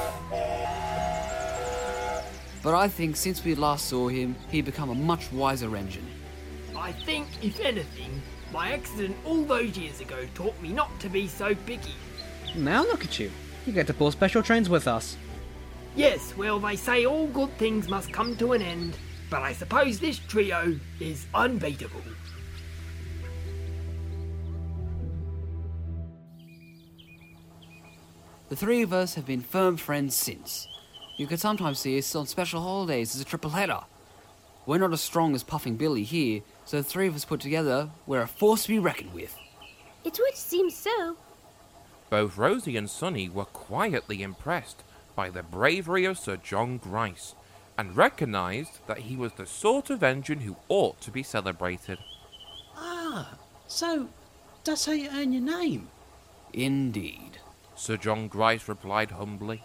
But 2.64 2.74
I 2.74 2.88
think 2.88 3.14
since 3.14 3.44
we 3.44 3.54
last 3.54 3.88
saw 3.90 4.08
him, 4.08 4.34
he'd 4.50 4.64
become 4.64 4.88
a 4.88 4.94
much 4.94 5.30
wiser 5.30 5.76
engine. 5.76 6.06
I 6.74 6.92
think, 6.92 7.28
if 7.42 7.60
anything, 7.60 8.22
my 8.54 8.72
accident 8.72 9.14
all 9.26 9.44
those 9.44 9.76
years 9.76 10.00
ago 10.00 10.26
taught 10.34 10.58
me 10.62 10.70
not 10.70 10.98
to 11.00 11.10
be 11.10 11.28
so 11.28 11.54
picky. 11.66 11.94
Now 12.56 12.82
look 12.82 13.04
at 13.04 13.18
you. 13.18 13.30
You 13.66 13.74
get 13.74 13.86
to 13.88 13.94
pull 13.94 14.10
special 14.10 14.42
trains 14.42 14.70
with 14.70 14.88
us. 14.88 15.18
Yes, 15.94 16.34
well, 16.38 16.58
they 16.58 16.76
say 16.76 17.04
all 17.04 17.26
good 17.26 17.50
things 17.58 17.86
must 17.86 18.10
come 18.12 18.34
to 18.38 18.54
an 18.54 18.62
end, 18.62 18.96
but 19.28 19.42
I 19.42 19.52
suppose 19.52 20.00
this 20.00 20.18
trio 20.18 20.80
is 21.00 21.26
unbeatable. 21.34 22.00
The 28.48 28.56
three 28.56 28.80
of 28.80 28.94
us 28.94 29.16
have 29.16 29.26
been 29.26 29.42
firm 29.42 29.76
friends 29.76 30.14
since. 30.14 30.66
You 31.16 31.26
can 31.28 31.38
sometimes 31.38 31.78
see 31.78 31.96
us 31.98 32.14
on 32.16 32.26
special 32.26 32.60
holidays 32.60 33.14
as 33.14 33.20
a 33.20 33.24
triple 33.24 33.50
header. 33.50 33.80
We're 34.66 34.78
not 34.78 34.92
as 34.92 35.00
strong 35.00 35.34
as 35.34 35.44
Puffing 35.44 35.76
Billy 35.76 36.02
here, 36.02 36.42
so 36.64 36.78
the 36.78 36.82
three 36.82 37.06
of 37.06 37.14
us 37.14 37.24
put 37.24 37.40
together, 37.40 37.90
we're 38.06 38.22
a 38.22 38.26
force 38.26 38.62
to 38.64 38.68
be 38.68 38.78
reckoned 38.78 39.12
with. 39.12 39.36
It 40.04 40.18
would 40.18 40.36
seem 40.36 40.70
so. 40.70 41.16
Both 42.10 42.36
Rosie 42.36 42.76
and 42.76 42.90
Sonny 42.90 43.28
were 43.28 43.44
quietly 43.44 44.22
impressed 44.22 44.82
by 45.14 45.30
the 45.30 45.42
bravery 45.42 46.04
of 46.04 46.18
Sir 46.18 46.36
John 46.36 46.78
Grice 46.78 47.34
and 47.78 47.96
recognized 47.96 48.80
that 48.86 48.98
he 48.98 49.16
was 49.16 49.32
the 49.32 49.46
sort 49.46 49.90
of 49.90 50.02
engine 50.02 50.40
who 50.40 50.56
ought 50.68 51.00
to 51.02 51.10
be 51.10 51.22
celebrated. 51.22 51.98
Ah, 52.76 53.34
so 53.68 54.08
that's 54.64 54.86
how 54.86 54.92
you 54.92 55.10
earn 55.12 55.32
your 55.32 55.42
name? 55.42 55.88
Indeed. 56.52 57.38
Sir 57.76 57.96
John 57.96 58.28
Grice 58.28 58.68
replied 58.68 59.12
humbly. 59.12 59.62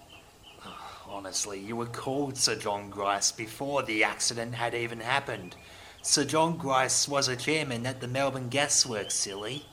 Honestly, 1.12 1.60
you 1.60 1.76
were 1.76 1.88
called 1.88 2.38
Sir 2.38 2.56
John 2.56 2.92
Grice 2.92 3.32
before 3.32 3.82
the 3.82 4.04
accident 4.04 4.54
had 4.54 4.76
even 4.76 5.00
happened. 5.00 5.56
Sir 6.04 6.24
John 6.24 6.56
Grice 6.56 7.08
was 7.08 7.28
a 7.28 7.36
chairman 7.36 7.88
at 7.88 8.00
the 8.00 8.08
Melbourne 8.08 8.50
Gasworks, 8.50 9.14
silly. 9.14 9.66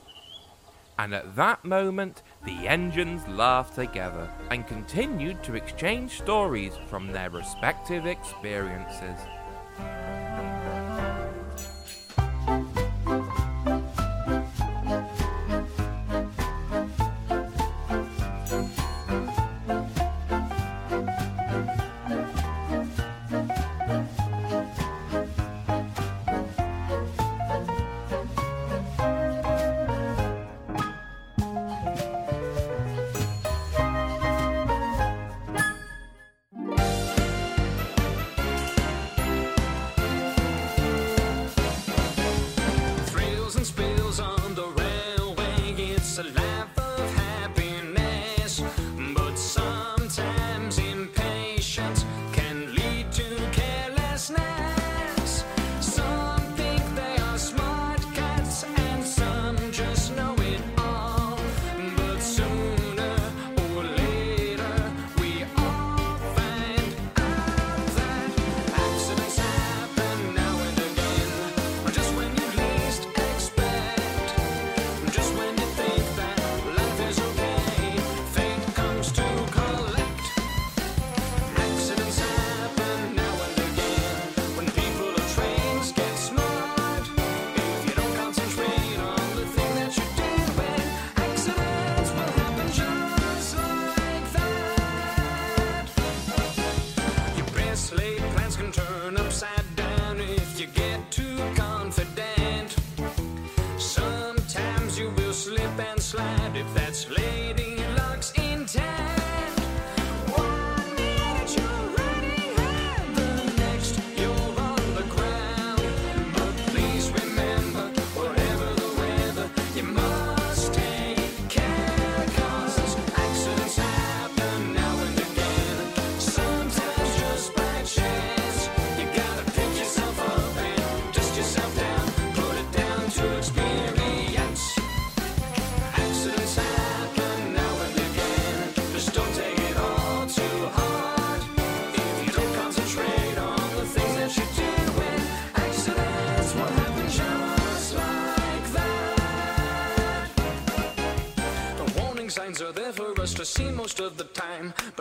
And 0.98 1.14
at 1.14 1.36
that 1.36 1.62
moment, 1.62 2.22
the 2.46 2.66
engines 2.66 3.28
laughed 3.28 3.74
together 3.74 4.32
and 4.50 4.66
continued 4.66 5.44
to 5.44 5.54
exchange 5.54 6.16
stories 6.16 6.72
from 6.88 7.12
their 7.12 7.28
respective 7.28 8.06
experiences. 8.06 9.18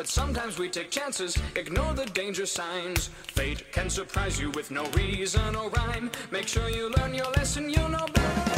But 0.05 0.11
sometimes 0.11 0.59
we 0.59 0.69
take 0.69 0.91
chances, 0.91 1.35
ignore 1.55 1.95
the 1.95 2.05
danger 2.05 2.45
signs. 2.45 3.07
Fate 3.33 3.71
can 3.71 3.89
surprise 3.89 4.39
you 4.39 4.51
with 4.51 4.69
no 4.69 4.85
reason 4.91 5.55
or 5.55 5.67
rhyme. 5.71 6.11
Make 6.29 6.47
sure 6.47 6.69
you 6.69 6.91
learn 6.91 7.15
your 7.15 7.31
lesson, 7.31 7.71
you'll 7.71 7.89
know 7.89 8.05
better 8.13 8.54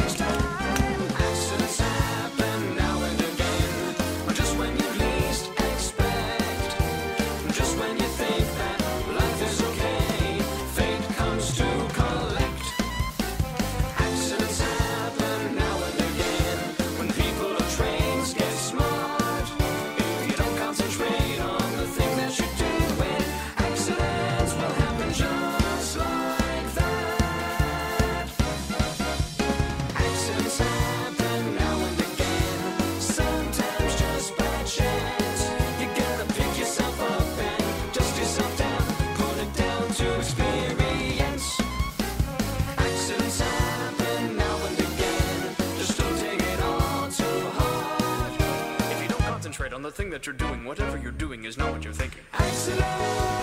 thing 49.98 50.10
that 50.10 50.26
you're 50.26 50.32
doing, 50.32 50.64
whatever 50.64 50.96
you're 50.96 51.10
doing 51.10 51.44
is 51.44 51.58
not 51.58 51.72
what 51.72 51.82
you're 51.82 51.92
thinking. 51.92 52.22
Accidents, 52.32 53.37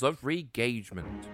rules 0.00 0.14
of 0.14 0.24
regagement. 0.24 1.28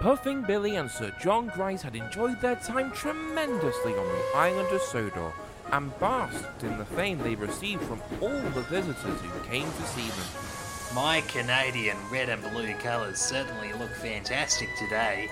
Puffing 0.00 0.42
Billy 0.42 0.76
and 0.76 0.90
Sir 0.90 1.12
John 1.20 1.48
Grice 1.48 1.82
had 1.82 1.94
enjoyed 1.94 2.40
their 2.40 2.56
time 2.56 2.90
tremendously 2.92 3.92
on 3.92 4.06
the 4.06 4.24
island 4.34 4.68
of 4.72 4.80
Sodor 4.80 5.32
and 5.72 5.98
basked 6.00 6.62
in 6.64 6.78
the 6.78 6.84
fame 6.84 7.18
they 7.18 7.34
received 7.34 7.82
from 7.82 8.00
all 8.20 8.40
the 8.50 8.62
visitors 8.62 9.20
who 9.20 9.48
came 9.48 9.70
to 9.70 9.82
see 9.88 10.08
them. 10.08 10.94
My 10.94 11.20
Canadian 11.28 11.98
red 12.10 12.30
and 12.30 12.42
blue 12.50 12.72
colours 12.74 13.18
certainly 13.18 13.72
look 13.74 13.94
fantastic 13.96 14.68
today. 14.78 15.28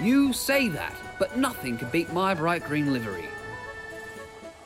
You 0.00 0.32
say 0.32 0.68
that, 0.68 0.96
but 1.18 1.36
nothing 1.36 1.76
can 1.76 1.90
beat 1.90 2.12
my 2.12 2.34
bright 2.34 2.64
green 2.64 2.92
livery. 2.92 3.28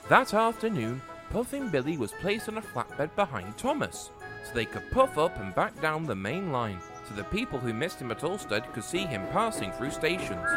That 0.08 0.32
afternoon, 0.32 1.02
Puffing 1.36 1.68
Billy 1.68 1.98
was 1.98 2.12
placed 2.12 2.48
on 2.48 2.56
a 2.56 2.62
flatbed 2.62 3.14
behind 3.14 3.58
Thomas, 3.58 4.08
so 4.42 4.54
they 4.54 4.64
could 4.64 4.90
puff 4.90 5.18
up 5.18 5.38
and 5.38 5.54
back 5.54 5.78
down 5.82 6.06
the 6.06 6.14
main 6.14 6.50
line, 6.50 6.80
so 7.06 7.14
the 7.14 7.24
people 7.24 7.58
who 7.58 7.74
missed 7.74 8.00
him 8.00 8.10
at 8.10 8.20
Ulfstead 8.20 8.72
could 8.72 8.82
see 8.82 9.04
him 9.04 9.20
passing 9.32 9.70
through 9.72 9.90
stations. 9.90 10.48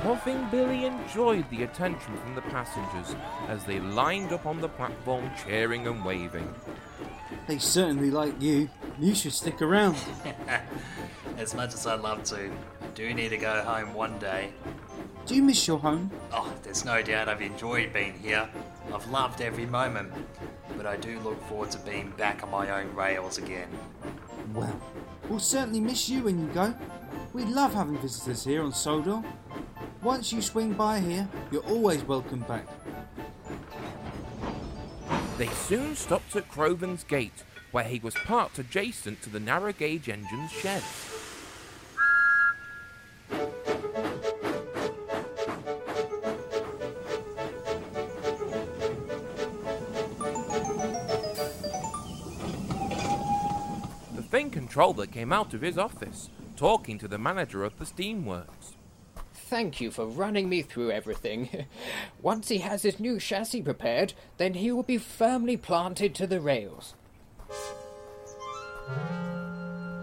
Puffing 0.00 0.46
Billy 0.50 0.84
enjoyed 0.84 1.48
the 1.48 1.62
attention 1.62 2.18
from 2.18 2.34
the 2.34 2.42
passengers 2.42 3.16
as 3.48 3.64
they 3.64 3.80
lined 3.80 4.30
up 4.30 4.44
on 4.44 4.60
the 4.60 4.68
platform 4.68 5.30
cheering 5.42 5.86
and 5.86 6.04
waving. 6.04 6.54
They 7.46 7.56
certainly 7.56 8.10
like 8.10 8.42
you. 8.42 8.68
You 8.98 9.14
should 9.14 9.32
stick 9.32 9.62
around. 9.62 9.96
as 11.38 11.54
much 11.54 11.72
as 11.72 11.86
I'd 11.86 12.00
love 12.00 12.24
to, 12.24 12.36
I 12.36 12.86
do 12.94 13.14
need 13.14 13.30
to 13.30 13.38
go 13.38 13.62
home 13.62 13.94
one 13.94 14.18
day. 14.18 14.52
Do 15.24 15.34
you 15.34 15.42
miss 15.42 15.66
your 15.66 15.78
home? 15.78 16.10
Oh, 16.30 16.52
there's 16.62 16.84
no 16.84 17.00
doubt 17.02 17.28
I've 17.28 17.40
enjoyed 17.40 17.92
being 17.92 18.18
here. 18.18 18.48
I've 18.92 19.08
loved 19.10 19.40
every 19.40 19.66
moment. 19.66 20.12
But 20.76 20.86
I 20.86 20.96
do 20.96 21.18
look 21.20 21.40
forward 21.44 21.70
to 21.72 21.78
being 21.78 22.10
back 22.16 22.42
on 22.42 22.50
my 22.50 22.70
own 22.80 22.94
rails 22.94 23.38
again. 23.38 23.68
Well, 24.54 24.80
we'll 25.28 25.38
certainly 25.38 25.80
miss 25.80 26.08
you 26.08 26.24
when 26.24 26.40
you 26.40 26.46
go. 26.52 26.74
We 27.32 27.44
love 27.44 27.74
having 27.74 27.98
visitors 27.98 28.44
here 28.44 28.62
on 28.62 28.72
Sodor. 28.72 29.22
Once 30.02 30.32
you 30.32 30.42
swing 30.42 30.72
by 30.72 30.98
here, 30.98 31.28
you're 31.52 31.66
always 31.66 32.02
welcome 32.02 32.40
back. 32.40 32.66
They 35.38 35.48
soon 35.48 35.94
stopped 35.94 36.34
at 36.36 36.48
Crovan's 36.48 37.04
Gate, 37.04 37.44
where 37.70 37.84
he 37.84 37.98
was 38.00 38.14
parked 38.14 38.58
adjacent 38.58 39.22
to 39.22 39.30
the 39.30 39.40
narrow 39.40 39.72
gauge 39.72 40.08
engine's 40.08 40.50
shed. 40.50 40.82
Controller 54.80 55.04
came 55.06 55.30
out 55.30 55.52
of 55.52 55.60
his 55.60 55.76
office, 55.76 56.30
talking 56.56 56.98
to 56.98 57.06
the 57.06 57.18
manager 57.18 57.64
of 57.64 57.78
the 57.78 57.84
steamworks. 57.84 58.76
Thank 59.34 59.78
you 59.78 59.90
for 59.90 60.06
running 60.06 60.48
me 60.48 60.62
through 60.62 60.90
everything. 60.90 61.66
Once 62.22 62.48
he 62.48 62.58
has 62.60 62.80
his 62.82 62.98
new 62.98 63.20
chassis 63.20 63.60
prepared, 63.60 64.14
then 64.38 64.54
he 64.54 64.72
will 64.72 64.82
be 64.82 64.96
firmly 64.96 65.58
planted 65.58 66.14
to 66.14 66.26
the 66.26 66.40
rails. 66.40 66.94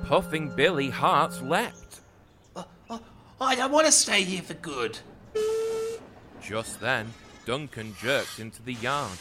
Puffing 0.05 0.55
Billy 0.55 0.91
hearts 0.91 1.41
leapt. 1.41 2.01
Uh, 2.55 2.63
uh, 2.87 2.99
I 3.41 3.55
don't 3.55 3.71
want 3.71 3.87
to 3.87 3.91
stay 3.91 4.21
here 4.21 4.43
for 4.43 4.53
good. 4.53 4.99
Just 6.39 6.79
then, 6.79 7.11
Duncan 7.47 7.95
jerked 7.99 8.37
into 8.37 8.61
the 8.61 8.73
yard. 8.75 9.17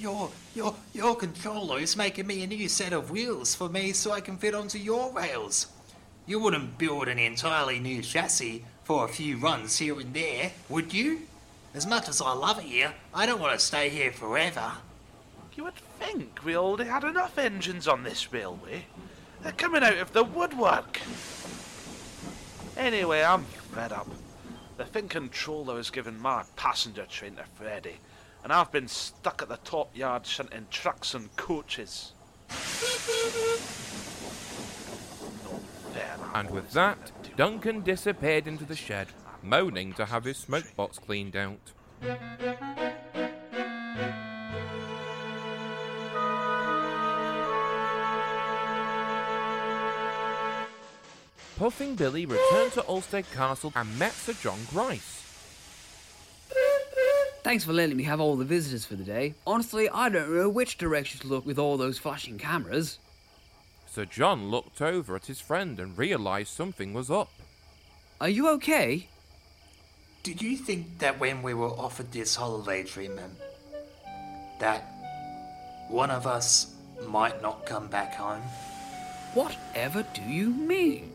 Your 0.00 0.30
your 0.54 0.74
your 0.94 1.14
controller 1.14 1.78
is 1.78 1.94
making 1.94 2.26
me 2.26 2.42
a 2.42 2.46
new 2.46 2.70
set 2.70 2.94
of 2.94 3.10
wheels 3.10 3.54
for 3.54 3.68
me 3.68 3.92
so 3.92 4.12
I 4.12 4.22
can 4.22 4.38
fit 4.38 4.54
onto 4.54 4.78
your 4.78 5.12
rails. 5.12 5.66
You 6.24 6.40
wouldn't 6.40 6.78
build 6.78 7.06
an 7.08 7.18
entirely 7.18 7.78
new 7.80 8.00
chassis 8.00 8.64
for 8.82 9.04
a 9.04 9.08
few 9.08 9.36
runs 9.36 9.76
here 9.76 10.00
and 10.00 10.14
there, 10.14 10.52
would 10.70 10.94
you? 10.94 11.20
As 11.74 11.86
much 11.86 12.08
as 12.08 12.22
I 12.22 12.32
love 12.32 12.60
it 12.60 12.64
here, 12.64 12.94
I 13.12 13.26
don't 13.26 13.42
want 13.42 13.52
to 13.52 13.62
stay 13.62 13.90
here 13.90 14.10
forever. 14.10 14.72
You 15.54 15.64
would 15.64 15.74
think 15.74 16.46
we 16.46 16.56
already 16.56 16.88
had 16.88 17.04
enough 17.04 17.36
engines 17.36 17.86
on 17.86 18.02
this 18.02 18.32
railway. 18.32 18.86
They're 19.42 19.52
coming 19.52 19.82
out 19.82 19.98
of 19.98 20.14
the 20.14 20.24
woodwork. 20.24 20.98
Anyway, 22.74 23.22
I'm 23.22 23.44
fed 23.44 23.92
up. 23.92 24.08
The 24.78 24.86
Thin 24.86 25.08
controller 25.08 25.76
has 25.76 25.90
given 25.90 26.18
my 26.18 26.44
passenger 26.56 27.04
train 27.04 27.36
to 27.36 27.44
Freddy, 27.44 27.98
and 28.42 28.52
I've 28.52 28.72
been 28.72 28.88
stuck 28.88 29.42
at 29.42 29.48
the 29.48 29.58
top 29.58 29.96
yard 29.96 30.26
shunting 30.26 30.66
trucks 30.70 31.14
and 31.14 31.34
coaches. 31.36 32.12
And 36.34 36.50
with 36.50 36.70
that, 36.72 37.12
Duncan 37.36 37.82
disappeared 37.82 38.46
into 38.46 38.64
the 38.64 38.76
shed, 38.76 39.08
moaning 39.42 39.92
to 39.94 40.06
have 40.06 40.24
his 40.24 40.38
smoke 40.38 40.76
box 40.76 40.98
cleaned 40.98 41.36
out. 41.36 41.72
Puffing 51.56 51.94
Billy 51.94 52.24
returned 52.24 52.72
to 52.72 52.82
Ulfstead 52.82 53.30
Castle 53.32 53.72
and 53.76 53.98
met 53.98 54.12
Sir 54.12 54.32
John 54.32 54.60
Grice. 54.70 55.29
Thanks 57.50 57.64
for 57.64 57.72
letting 57.72 57.96
me 57.96 58.04
have 58.04 58.20
all 58.20 58.36
the 58.36 58.44
visitors 58.44 58.84
for 58.84 58.94
the 58.94 59.02
day. 59.02 59.34
Honestly, 59.44 59.88
I 59.88 60.08
don't 60.08 60.32
know 60.32 60.48
which 60.48 60.78
direction 60.78 61.20
to 61.22 61.26
look 61.26 61.44
with 61.44 61.58
all 61.58 61.76
those 61.76 61.98
flashing 61.98 62.38
cameras. 62.38 63.00
Sir 63.88 64.04
John 64.04 64.52
looked 64.52 64.80
over 64.80 65.16
at 65.16 65.26
his 65.26 65.40
friend 65.40 65.80
and 65.80 65.98
realised 65.98 66.52
something 66.52 66.94
was 66.94 67.10
up. 67.10 67.28
Are 68.20 68.28
you 68.28 68.48
okay? 68.50 69.08
Did 70.22 70.40
you 70.40 70.56
think 70.56 71.00
that 71.00 71.18
when 71.18 71.42
we 71.42 71.52
were 71.52 71.70
offered 71.70 72.12
this 72.12 72.36
holiday 72.36 72.84
treatment, 72.84 73.32
that 74.60 74.84
one 75.88 76.12
of 76.12 76.28
us 76.28 76.72
might 77.04 77.42
not 77.42 77.66
come 77.66 77.88
back 77.88 78.14
home? 78.14 78.42
Whatever 79.34 80.04
do 80.14 80.22
you 80.22 80.50
mean? 80.50 81.10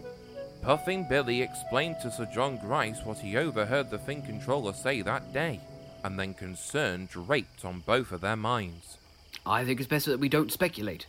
Puffing 0.61 1.07
Billy 1.07 1.41
explained 1.41 1.95
to 2.01 2.11
Sir 2.11 2.25
John 2.25 2.57
Grice 2.57 3.05
what 3.05 3.19
he 3.19 3.37
overheard 3.37 3.89
the 3.89 3.99
Thin 3.99 4.21
controller 4.21 4.73
say 4.73 5.01
that 5.01 5.31
day, 5.31 5.61
and 6.05 6.19
then 6.19 6.35
concern 6.35 7.07
draped 7.07 7.65
on 7.65 7.79
both 7.79 8.11
of 8.11 8.21
their 8.21 8.35
minds. 8.35 8.99
I 9.43 9.65
think 9.65 9.79
it's 9.79 9.89
better 9.89 10.11
that 10.11 10.19
we 10.19 10.29
don't 10.29 10.51
speculate. 10.51 11.07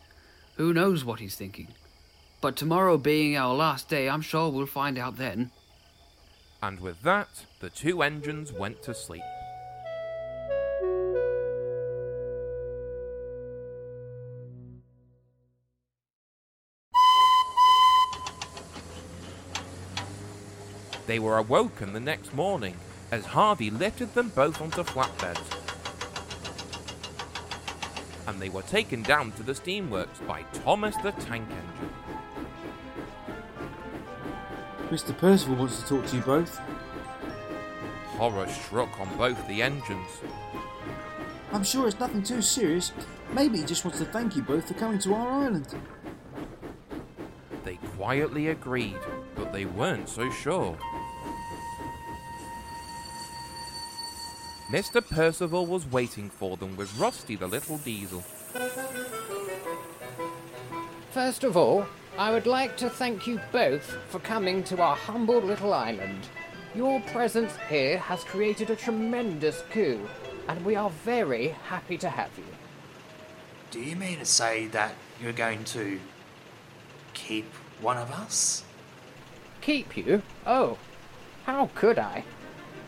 Who 0.56 0.72
knows 0.72 1.04
what 1.04 1.20
he's 1.20 1.36
thinking? 1.36 1.68
But 2.40 2.56
tomorrow 2.56 2.96
being 2.96 3.36
our 3.36 3.54
last 3.54 3.90
day, 3.90 4.08
I'm 4.08 4.22
sure 4.22 4.48
we'll 4.48 4.64
find 4.64 4.96
out 4.96 5.18
then. 5.18 5.50
And 6.62 6.80
with 6.80 7.02
that, 7.02 7.28
the 7.60 7.68
two 7.68 8.00
engines 8.00 8.54
went 8.54 8.82
to 8.84 8.94
sleep. 8.94 9.20
They 21.06 21.18
were 21.18 21.36
awoken 21.36 21.92
the 21.92 22.00
next 22.00 22.32
morning 22.32 22.76
as 23.10 23.24
Harvey 23.24 23.70
lifted 23.70 24.14
them 24.14 24.30
both 24.34 24.60
onto 24.60 24.82
flatbeds. 24.82 25.40
And 28.26 28.40
they 28.40 28.48
were 28.48 28.62
taken 28.62 29.02
down 29.02 29.32
to 29.32 29.42
the 29.42 29.52
steamworks 29.52 30.26
by 30.26 30.42
Thomas 30.64 30.96
the 30.96 31.12
Tank 31.12 31.48
Engine. 31.48 31.90
Mr. 34.90 35.16
Percival 35.16 35.56
wants 35.56 35.82
to 35.82 35.88
talk 35.88 36.06
to 36.06 36.16
you 36.16 36.22
both. 36.22 36.58
Horror 38.16 38.48
struck 38.48 39.00
on 39.00 39.16
both 39.16 39.46
the 39.46 39.62
engines. 39.62 40.08
I'm 41.52 41.64
sure 41.64 41.86
it's 41.86 42.00
nothing 42.00 42.22
too 42.22 42.42
serious. 42.42 42.92
Maybe 43.32 43.58
he 43.58 43.64
just 43.64 43.84
wants 43.84 43.98
to 43.98 44.04
thank 44.06 44.36
you 44.36 44.42
both 44.42 44.68
for 44.68 44.74
coming 44.74 44.98
to 45.00 45.14
our 45.14 45.44
island. 45.44 45.74
They 47.64 47.76
quietly 47.96 48.48
agreed, 48.48 48.98
but 49.34 49.52
they 49.52 49.64
weren't 49.64 50.08
so 50.08 50.30
sure. 50.30 50.78
Mr. 54.70 55.06
Percival 55.06 55.64
was 55.64 55.86
waiting 55.86 56.28
for 56.28 56.56
them 56.56 56.76
with 56.76 56.98
Rusty 56.98 57.36
the 57.36 57.46
little 57.46 57.78
diesel. 57.78 58.20
First 61.12 61.44
of 61.44 61.56
all, 61.56 61.86
I 62.18 62.32
would 62.32 62.46
like 62.46 62.76
to 62.78 62.90
thank 62.90 63.28
you 63.28 63.40
both 63.52 63.96
for 64.08 64.18
coming 64.18 64.64
to 64.64 64.82
our 64.82 64.96
humble 64.96 65.40
little 65.40 65.72
island. 65.72 66.28
Your 66.74 67.00
presence 67.02 67.52
here 67.68 67.98
has 67.98 68.24
created 68.24 68.70
a 68.70 68.76
tremendous 68.76 69.62
coup, 69.70 70.00
and 70.48 70.64
we 70.64 70.74
are 70.74 70.90
very 70.90 71.48
happy 71.68 71.96
to 71.98 72.08
have 72.08 72.30
you. 72.36 72.44
Do 73.70 73.80
you 73.80 73.94
mean 73.94 74.18
to 74.18 74.24
say 74.24 74.66
that 74.68 74.94
you're 75.22 75.32
going 75.32 75.62
to 75.64 76.00
keep 77.14 77.52
one 77.80 77.98
of 77.98 78.10
us? 78.10 78.64
Keep 79.60 79.96
you? 79.96 80.22
Oh, 80.44 80.76
how 81.44 81.70
could 81.76 82.00
I? 82.00 82.24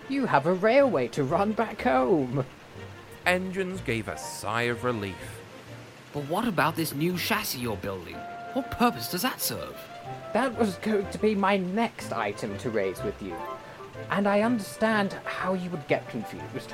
You 0.08 0.24
have 0.24 0.46
a 0.46 0.54
railway 0.54 1.08
to 1.08 1.22
run 1.22 1.52
back 1.52 1.82
home. 1.82 2.46
Engines 3.26 3.82
gave 3.82 4.08
a 4.08 4.16
sigh 4.16 4.62
of 4.62 4.82
relief. 4.82 5.42
But 6.14 6.24
what 6.28 6.48
about 6.48 6.76
this 6.76 6.94
new 6.94 7.18
chassis 7.18 7.58
you're 7.58 7.76
building? 7.76 8.16
What 8.54 8.70
purpose 8.70 9.10
does 9.10 9.20
that 9.20 9.42
serve? 9.42 9.76
That 10.32 10.58
was 10.58 10.76
going 10.76 11.10
to 11.10 11.18
be 11.18 11.34
my 11.34 11.58
next 11.58 12.12
item 12.12 12.56
to 12.58 12.70
raise 12.70 13.02
with 13.02 13.20
you. 13.22 13.36
And 14.10 14.26
I 14.26 14.40
understand 14.40 15.12
how 15.24 15.52
you 15.52 15.68
would 15.68 15.86
get 15.88 16.08
confused. 16.08 16.72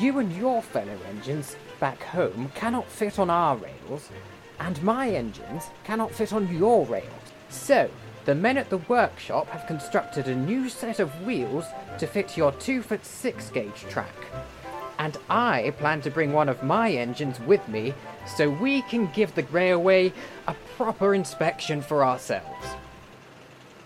You 0.00 0.18
and 0.18 0.34
your 0.36 0.62
fellow 0.62 0.98
engines 1.08 1.54
back 1.78 2.02
home 2.02 2.50
cannot 2.56 2.88
fit 2.88 3.20
on 3.20 3.30
our 3.30 3.56
rails, 3.56 4.08
and 4.58 4.82
my 4.82 5.10
engines 5.10 5.70
cannot 5.84 6.10
fit 6.10 6.32
on 6.32 6.52
your 6.52 6.86
rails. 6.86 7.06
So, 7.50 7.88
the 8.24 8.34
men 8.34 8.56
at 8.56 8.70
the 8.70 8.78
workshop 8.78 9.48
have 9.48 9.66
constructed 9.66 10.28
a 10.28 10.34
new 10.34 10.68
set 10.68 11.00
of 11.00 11.26
wheels 11.26 11.66
to 11.98 12.06
fit 12.06 12.36
your 12.36 12.52
2 12.52 12.82
foot 12.82 13.04
6 13.04 13.50
gauge 13.50 13.80
track. 13.88 14.14
And 14.98 15.16
I 15.28 15.72
plan 15.78 16.00
to 16.02 16.10
bring 16.10 16.32
one 16.32 16.48
of 16.48 16.62
my 16.62 16.92
engines 16.92 17.40
with 17.40 17.66
me 17.68 17.94
so 18.36 18.48
we 18.48 18.82
can 18.82 19.10
give 19.12 19.34
the 19.34 19.42
railway 19.44 20.12
a 20.46 20.54
proper 20.76 21.14
inspection 21.14 21.82
for 21.82 22.04
ourselves. 22.04 22.66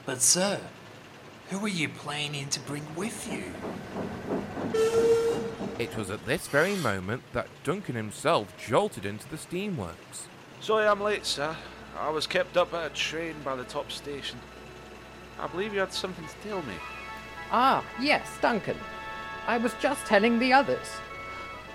But, 0.05 0.20
sir, 0.20 0.61
who 1.49 1.64
are 1.64 1.68
you 1.68 1.89
planning 1.89 2.49
to 2.51 2.61
bring 2.61 2.84
with 2.95 3.32
you? 3.32 3.45
It 5.78 5.97
was 5.97 6.11
at 6.11 6.26
this 6.26 6.49
very 6.49 6.74
moment 6.76 7.22
that 7.32 7.49
Duncan 7.64 7.95
himself 7.95 8.53
jolted 8.59 9.07
into 9.07 9.28
the 9.28 9.37
steamworks. 9.37 10.26
Sorry 10.61 10.87
I'm 10.87 11.01
late, 11.01 11.24
sir. 11.24 11.57
I 11.99 12.11
was 12.11 12.26
kept 12.26 12.57
up 12.57 12.74
at 12.74 12.90
a 12.90 12.94
train 12.94 13.34
by 13.44 13.57
the 13.57 13.64
top 13.64 13.90
station. 13.90 14.38
I 15.38 15.47
believe 15.47 15.72
you 15.72 15.80
had 15.80 15.92
something 15.92 16.26
to 16.26 16.49
tell 16.49 16.62
me. 16.62 16.74
Ah, 17.51 17.84
yes, 18.01 18.28
Duncan. 18.40 18.76
I 19.47 19.59
was 19.59 19.72
just 19.80 20.05
telling 20.07 20.38
the 20.38 20.53
others. 20.53 20.88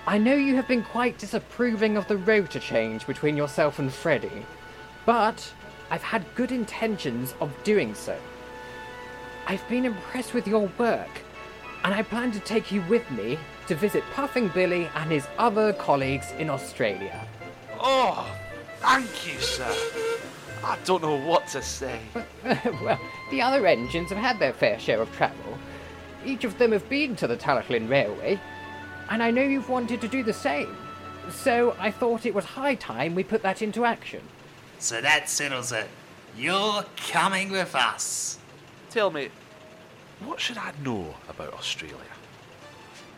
I 0.05 0.17
know 0.17 0.35
you 0.35 0.55
have 0.55 0.67
been 0.67 0.83
quite 0.83 1.17
disapproving 1.17 1.97
of 1.97 2.07
the 2.07 2.17
rota 2.17 2.59
change 2.59 3.07
between 3.07 3.37
yourself 3.37 3.79
and 3.79 3.91
Freddy, 3.93 4.45
but 5.05 5.53
I've 5.89 6.03
had 6.03 6.25
good 6.35 6.51
intentions 6.51 7.33
of 7.39 7.51
doing 7.63 7.93
so. 7.93 8.17
I've 9.47 9.67
been 9.69 9.85
impressed 9.85 10.33
with 10.33 10.47
your 10.47 10.71
work, 10.77 11.21
and 11.83 11.93
I 11.93 12.03
plan 12.03 12.31
to 12.31 12.39
take 12.39 12.71
you 12.71 12.83
with 12.89 13.09
me 13.11 13.37
to 13.67 13.75
visit 13.75 14.03
Puffing 14.13 14.49
Billy 14.49 14.89
and 14.95 15.11
his 15.11 15.27
other 15.37 15.73
colleagues 15.73 16.31
in 16.37 16.49
Australia. 16.49 17.27
Oh, 17.79 18.27
thank 18.81 19.27
you, 19.27 19.39
sir. 19.39 19.73
I 20.63 20.77
don't 20.85 21.01
know 21.01 21.17
what 21.17 21.47
to 21.47 21.61
say. 21.61 21.99
well, 22.43 22.99
the 23.31 23.41
other 23.41 23.65
engines 23.65 24.09
have 24.09 24.17
had 24.17 24.39
their 24.39 24.53
fair 24.53 24.79
share 24.79 25.01
of 25.01 25.11
travel. 25.15 25.57
Each 26.25 26.43
of 26.43 26.57
them 26.57 26.71
have 26.71 26.87
been 26.87 27.15
to 27.15 27.27
the 27.27 27.37
Talyllyn 27.37 27.89
Railway, 27.89 28.39
and 29.09 29.23
I 29.23 29.31
know 29.31 29.41
you've 29.41 29.69
wanted 29.69 30.01
to 30.01 30.07
do 30.07 30.23
the 30.23 30.33
same. 30.33 30.75
So 31.31 31.75
I 31.79 31.91
thought 31.91 32.25
it 32.25 32.33
was 32.33 32.45
high 32.45 32.75
time 32.75 33.15
we 33.15 33.23
put 33.23 33.41
that 33.43 33.61
into 33.61 33.85
action. 33.85 34.21
So 34.79 35.01
that 35.01 35.29
settles 35.29 35.71
it. 35.71 35.87
You're 36.37 36.83
coming 37.07 37.51
with 37.51 37.75
us. 37.75 38.39
Tell 38.89 39.11
me, 39.11 39.29
what 40.23 40.39
should 40.39 40.57
I 40.57 40.73
know 40.83 41.15
about 41.27 41.53
Australia? 41.53 41.95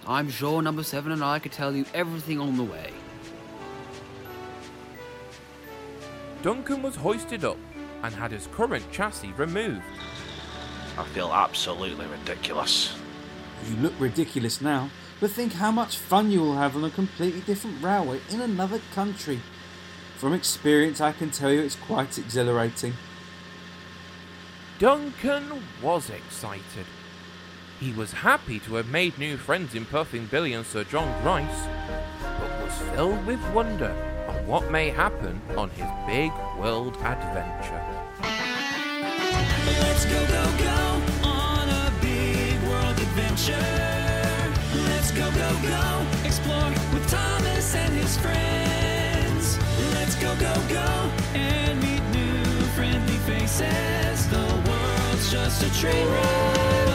I'm 0.08 0.30
sure 0.30 0.62
number 0.62 0.84
seven 0.84 1.12
and 1.12 1.24
I 1.24 1.40
could 1.40 1.52
tell 1.52 1.74
you 1.76 1.86
everything 1.94 2.40
on 2.40 2.58
the 2.58 2.64
way. 2.64 2.92
Duncan 6.44 6.82
was 6.82 6.98
hoisted 6.98 7.46
up 7.46 7.58
and 8.04 8.14
had 8.14 8.32
his 8.32 8.48
current 8.48 8.92
chassis 8.92 9.32
removed. 9.38 9.82
I 10.98 11.06
feel 11.06 11.32
absolutely 11.32 12.06
ridiculous. 12.06 12.98
You 13.66 13.78
look 13.78 13.94
ridiculous 13.98 14.60
now, 14.60 14.90
but 15.22 15.32
think 15.32 15.54
how 15.54 15.72
much 15.72 15.98
fun 15.98 16.32
you 16.32 16.42
will 16.42 16.56
have 16.56 16.76
on 16.76 16.84
a 16.84 16.90
completely 16.90 17.40
different 17.40 17.82
railway 17.82 18.20
in 18.30 18.42
another 18.42 18.82
country. 18.94 19.40
From 20.18 20.34
experience, 20.34 21.00
I 21.00 21.14
can 21.14 21.32
tell 21.32 21.50
you 21.50 21.62
it's 21.62 21.78
quite 21.78 22.18
exhilarating. 22.18 22.96
Duncan 24.80 25.64
was 25.82 26.10
excited. 26.10 26.86
He 27.80 27.94
was 27.94 28.12
happy 28.12 28.60
to 28.60 28.76
have 28.76 28.90
made 28.90 29.18
new 29.18 29.38
friends 29.38 29.76
in 29.76 29.86
Puffing 29.86 30.26
Billy 30.26 30.52
and 30.52 30.66
Sir 30.66 30.84
John 30.84 31.22
Grice, 31.24 31.68
but 32.38 32.62
was 32.62 32.78
filled 32.94 33.26
with 33.26 33.40
wonder 33.54 33.96
on 33.96 34.13
what 34.46 34.70
may 34.70 34.90
happen 34.90 35.42
on 35.58 35.70
his 35.72 35.88
big 36.06 36.32
world 36.60 36.96
adventure. 36.98 37.82
Let's 39.82 40.06
go, 40.06 40.20
go, 40.28 40.44
go 40.58 41.28
on 41.28 41.70
a 41.70 41.92
big 42.02 42.62
world 42.64 42.98
adventure. 43.00 43.56
Let's 44.90 45.12
go, 45.12 45.32
go, 45.32 45.50
go 45.64 46.06
explore 46.26 46.70
with 46.94 47.10
Thomas 47.10 47.76
and 47.76 47.94
his 47.94 48.18
friends. 48.18 49.58
Let's 49.94 50.16
go, 50.16 50.36
go, 50.36 50.54
go 50.68 50.90
and 51.34 51.80
meet 51.82 52.04
new 52.12 52.44
friendly 52.76 53.18
faces. 53.28 54.28
The 54.28 54.46
world's 54.68 55.32
just 55.32 55.64
a 55.64 55.80
train 55.80 56.08
wreck. 56.12 56.93